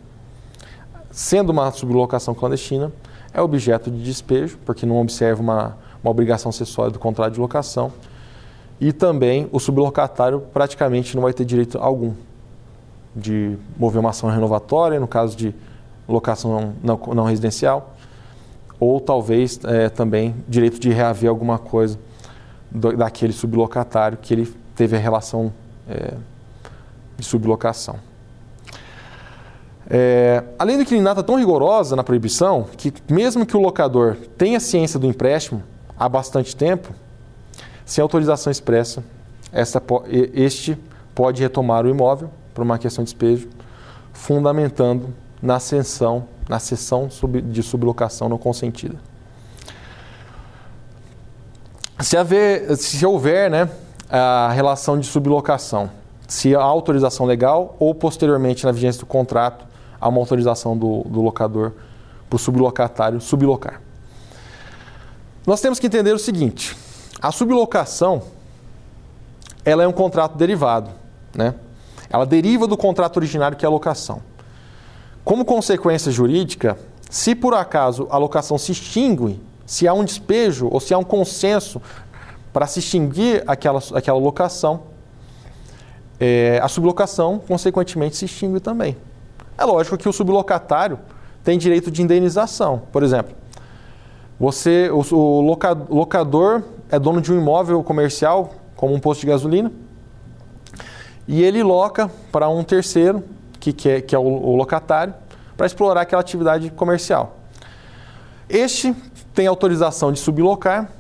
[1.10, 2.92] Sendo uma sublocação clandestina,
[3.32, 7.92] é objeto de despejo, porque não observa uma, uma obrigação acessória do contrato de locação.
[8.80, 12.12] E também o sublocatário praticamente não vai ter direito algum
[13.14, 15.54] de mover uma ação renovatória, no caso de
[16.08, 17.94] locação não, não residencial,
[18.80, 21.98] ou talvez é, também direito de reaver alguma coisa
[22.70, 25.52] do, daquele sublocatário que ele teve a relação
[25.88, 26.14] é,
[27.16, 27.96] de sublocação.
[29.90, 34.16] É, a lei do inquilinato é tão rigorosa na proibição que, mesmo que o locador
[34.36, 35.62] tenha ciência do empréstimo
[35.98, 36.92] há bastante tempo,
[37.86, 39.02] sem autorização expressa,
[39.50, 39.82] essa,
[40.34, 40.78] este
[41.14, 43.48] pode retomar o imóvel por uma questão de despejo,
[44.12, 45.08] fundamentando
[45.40, 47.08] na ascensão na sessão
[47.44, 48.96] de sublocação não consentida.
[52.00, 53.68] Se, haver, se houver né,
[54.08, 55.90] a relação de sublocação,
[56.26, 59.66] se há autorização legal ou posteriormente na vigência do contrato
[60.00, 61.72] há uma autorização do, do locador
[62.30, 63.82] para o sublocatário sublocar.
[65.46, 66.76] Nós temos que entender o seguinte:
[67.20, 68.22] a sublocação
[69.64, 70.90] ela é um contrato derivado,
[71.34, 71.54] né?
[72.08, 74.22] Ela deriva do contrato originário que é a locação.
[75.28, 76.78] Como consequência jurídica,
[77.10, 81.04] se por acaso a locação se extingue, se há um despejo ou se há um
[81.04, 81.82] consenso
[82.50, 84.84] para se extinguir aquela, aquela locação,
[86.18, 88.96] é, a sublocação, consequentemente, se extingue também.
[89.58, 90.98] É lógico que o sublocatário
[91.44, 92.80] tem direito de indenização.
[92.90, 93.36] Por exemplo,
[94.40, 95.40] você, o, o
[95.90, 99.70] locador é dono de um imóvel comercial, como um posto de gasolina,
[101.26, 103.22] e ele loca para um terceiro,
[103.60, 105.14] que, que, é, que é o, o locatário,
[105.56, 107.38] para explorar aquela atividade comercial.
[108.48, 108.94] Este
[109.34, 110.90] tem autorização de sublocar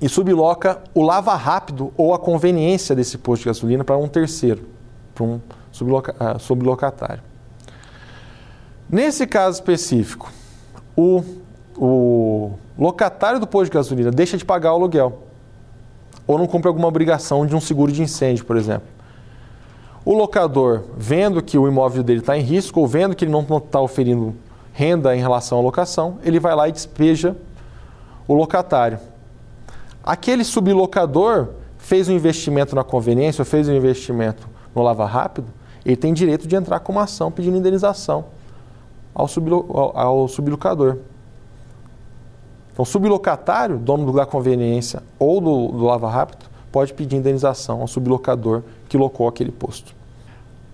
[0.00, 4.68] e subloca o lava rápido ou a conveniência desse posto de gasolina para um terceiro,
[5.14, 5.40] para um
[5.70, 7.22] subloca, uh, sublocatário.
[8.90, 10.30] Nesse caso específico,
[10.96, 11.22] o,
[11.76, 15.22] o locatário do posto de gasolina deixa de pagar o aluguel
[16.26, 18.86] ou não cumpre alguma obrigação de um seguro de incêndio, por exemplo.
[20.04, 23.42] O locador, vendo que o imóvel dele está em risco ou vendo que ele não
[23.58, 24.34] está oferindo
[24.72, 27.36] renda em relação à locação, ele vai lá e despeja
[28.26, 28.98] o locatário.
[30.02, 35.48] Aquele sublocador fez um investimento na conveniência ou fez um investimento no Lava Rápido,
[35.84, 38.24] ele tem direito de entrar com uma ação pedindo indenização
[39.14, 40.98] ao, sublo ao, ao sublocador.
[42.72, 48.62] Então, sublocatário, dono da conveniência ou do, do Lava Rápido, pode pedir indenização ao sublocador
[48.92, 49.94] que locou aquele posto.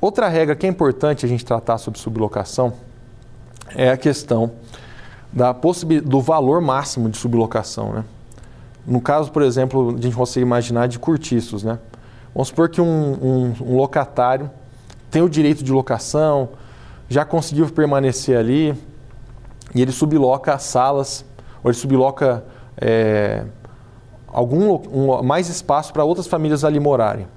[0.01, 2.73] Outra regra que é importante a gente tratar sobre sublocação
[3.77, 4.51] é a questão
[5.33, 7.93] da do valor máximo de sublocação.
[7.93, 8.05] Né?
[8.85, 11.63] No caso, por exemplo, a gente consegue imaginar de curtiços.
[11.63, 11.79] Né?
[12.35, 14.51] Vamos supor que um, um, um locatário
[15.13, 16.49] tem o direito de locação,
[17.09, 18.75] já conseguiu permanecer ali
[19.73, 21.25] e ele subloca salas,
[21.63, 22.45] ou ele subloca
[22.81, 23.45] é,
[24.27, 27.29] algum um, mais espaço para outras famílias ali morarem.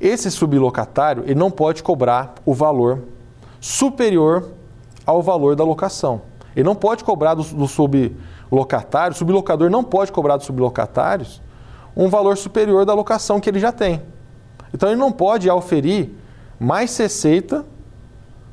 [0.00, 3.02] Esse sublocatário ele não pode cobrar o valor
[3.60, 4.48] superior
[5.04, 6.22] ao valor da locação.
[6.56, 11.40] Ele não pode cobrar do, do sublocatário, o sublocador não pode cobrar dos sublocatários
[11.96, 14.02] um valor superior da locação que ele já tem.
[14.72, 16.10] Então ele não pode auferir
[16.58, 17.64] mais receita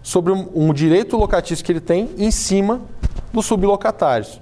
[0.02, 2.82] sobre um, um direito locatício que ele tem em cima
[3.32, 4.42] dos sublocatários.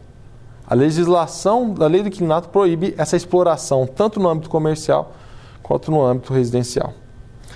[0.67, 5.11] A legislação da lei do inquilinato proíbe essa exploração tanto no âmbito comercial
[5.65, 6.93] quanto no âmbito residencial.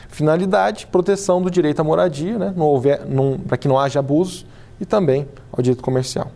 [0.08, 2.56] Finalidade, proteção do direito à moradia, né,
[3.48, 4.48] para que não haja abusos,
[4.82, 6.32] e também ao direito comercial.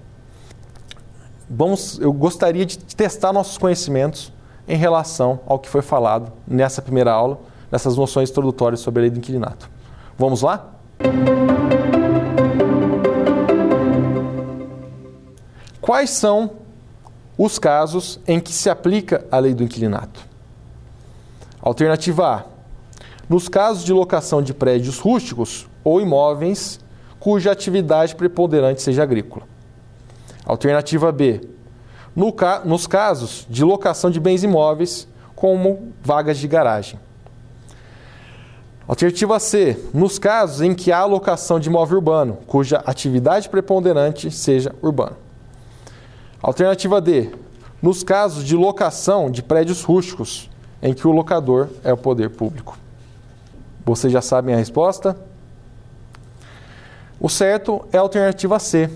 [1.50, 4.32] Vamos, eu gostaria de testar nossos conhecimentos
[4.68, 7.40] em relação ao que foi falado nessa primeira aula,
[7.72, 9.68] nessas noções introdutórias sobre a lei do inquilinato.
[10.16, 10.76] Vamos lá?
[15.82, 16.52] Quais são
[17.36, 20.33] os casos em que se aplica a lei do inquilinato.
[21.64, 22.44] Alternativa A.
[23.30, 26.78] Nos casos de locação de prédios rústicos ou imóveis
[27.22, 29.46] cuja atividade preponderante seja agrícola.
[30.46, 31.40] Alternativa B.
[32.14, 35.08] No ca nos casos de locação de bens imóveis,
[35.38, 37.00] como vagas de garagem.
[38.86, 39.80] Alternativa C.
[39.94, 45.16] Nos casos em que há alocação de imóvel urbano, cuja atividade preponderante seja urbana.
[46.42, 47.32] Alternativa D.
[47.82, 50.50] Nos casos de locação de prédios rústicos,
[50.84, 52.78] em que o locador é o poder público.
[53.86, 55.18] Vocês já sabem a resposta?
[57.18, 58.90] O certo é a alternativa C.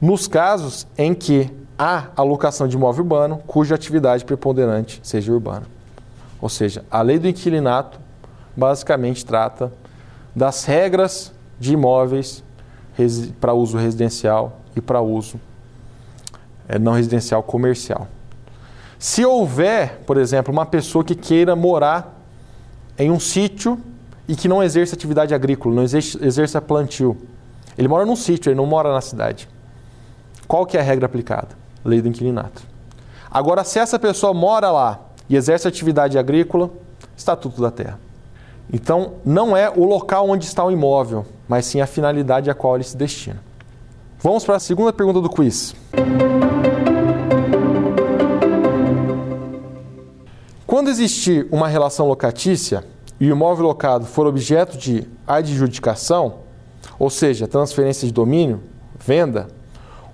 [0.00, 5.66] Nos casos em que há alocação de imóvel urbano cuja atividade preponderante seja urbana.
[6.40, 8.00] Ou seja, a lei do inquilinato
[8.56, 9.72] basicamente trata
[10.34, 12.42] das regras de imóveis
[13.40, 15.40] para uso residencial e para uso
[16.68, 18.08] é, não residencial comercial.
[19.00, 22.22] Se houver, por exemplo, uma pessoa que queira morar
[22.98, 23.80] em um sítio
[24.28, 27.16] e que não exerça atividade agrícola, não exerça plantio,
[27.78, 29.48] ele mora num sítio, ele não mora na cidade.
[30.46, 31.48] Qual que é a regra aplicada?
[31.82, 32.62] Lei do inquilinato.
[33.30, 36.68] Agora, se essa pessoa mora lá e exerce atividade agrícola,
[37.16, 37.98] Estatuto da Terra.
[38.70, 42.74] Então, não é o local onde está o imóvel, mas sim a finalidade a qual
[42.74, 43.40] ele se destina.
[44.18, 45.74] Vamos para a segunda pergunta do quiz.
[50.70, 52.84] Quando existir uma relação locatícia
[53.18, 56.42] e o imóvel locado for objeto de adjudicação,
[56.96, 58.62] ou seja, transferência de domínio,
[58.96, 59.48] venda,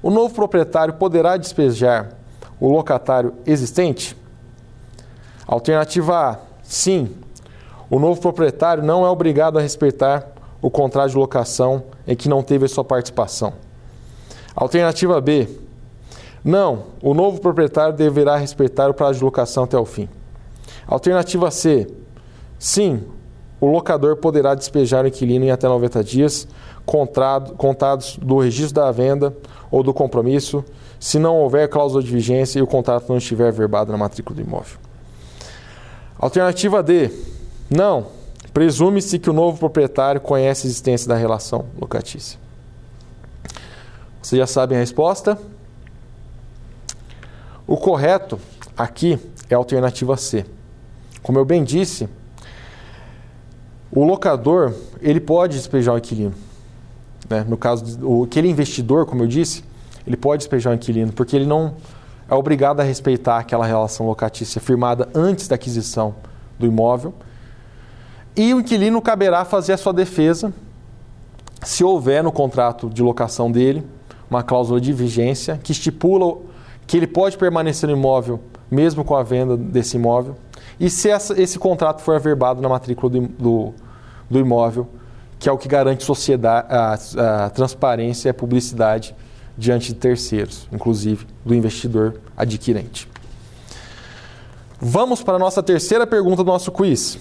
[0.02, 2.08] o novo proprietário poderá despejar
[2.58, 4.16] o locatário existente?
[5.46, 7.14] Alternativa A: sim.
[7.90, 10.26] O novo proprietário não é obrigado a respeitar
[10.62, 13.52] o contrato de locação em que não teve a sua participação.
[14.54, 15.50] Alternativa B:
[16.42, 20.08] não, o novo proprietário deverá respeitar o prazo de locação até o fim.
[20.86, 21.86] Alternativa C:
[22.58, 23.02] sim,
[23.60, 26.46] o locador poderá despejar o inquilino em até 90 dias
[26.84, 29.36] contados do registro da venda
[29.70, 30.64] ou do compromisso,
[31.00, 34.42] se não houver cláusula de vigência e o contrato não estiver verbado na matrícula do
[34.42, 34.78] imóvel.
[36.18, 37.10] Alternativa D.
[37.68, 38.06] Não.
[38.52, 42.38] Presume-se que o novo proprietário conhece a existência da relação locatícia.
[44.22, 45.38] Vocês já sabem a resposta?
[47.66, 48.38] O correto
[48.76, 49.18] aqui
[49.50, 50.46] é a alternativa C.
[51.26, 52.08] Como eu bem disse,
[53.90, 56.32] o locador ele pode despejar o inquilino.
[57.28, 57.44] Né?
[57.48, 59.64] No caso, do, aquele investidor, como eu disse,
[60.06, 61.74] ele pode despejar o inquilino, porque ele não
[62.30, 66.14] é obrigado a respeitar aquela relação locatícia firmada antes da aquisição
[66.60, 67.12] do imóvel.
[68.36, 70.54] E o inquilino caberá fazer a sua defesa
[71.60, 73.84] se houver no contrato de locação dele
[74.30, 76.36] uma cláusula de vigência que estipula
[76.86, 80.36] que ele pode permanecer no imóvel mesmo com a venda desse imóvel.
[80.78, 83.74] E se essa, esse contrato for averbado na matrícula do, do,
[84.30, 84.88] do, imóvel,
[85.38, 89.14] que é o que garante sociedade, a, a transparência e a publicidade
[89.56, 93.08] diante de terceiros, inclusive do investidor adquirente.
[94.78, 97.18] Vamos para a nossa terceira pergunta do nosso quiz.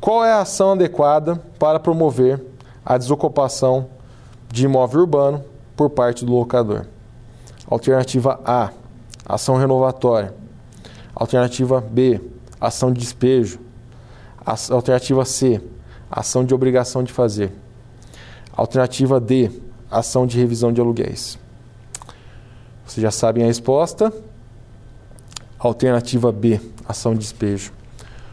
[0.00, 2.42] Qual é a ação adequada para promover
[2.84, 3.86] a desocupação
[4.50, 5.44] de imóvel urbano
[5.76, 6.86] por parte do locador?
[7.70, 8.70] Alternativa A,
[9.26, 10.34] ação renovatória.
[11.14, 12.18] Alternativa B,
[12.58, 13.60] ação de despejo.
[14.70, 15.60] Alternativa C,
[16.10, 17.52] ação de obrigação de fazer.
[18.52, 19.50] Alternativa D,
[19.90, 21.38] ação de revisão de aluguéis.
[22.86, 24.10] Vocês já sabem a resposta.
[25.58, 26.58] Alternativa B,
[26.88, 27.72] ação de despejo.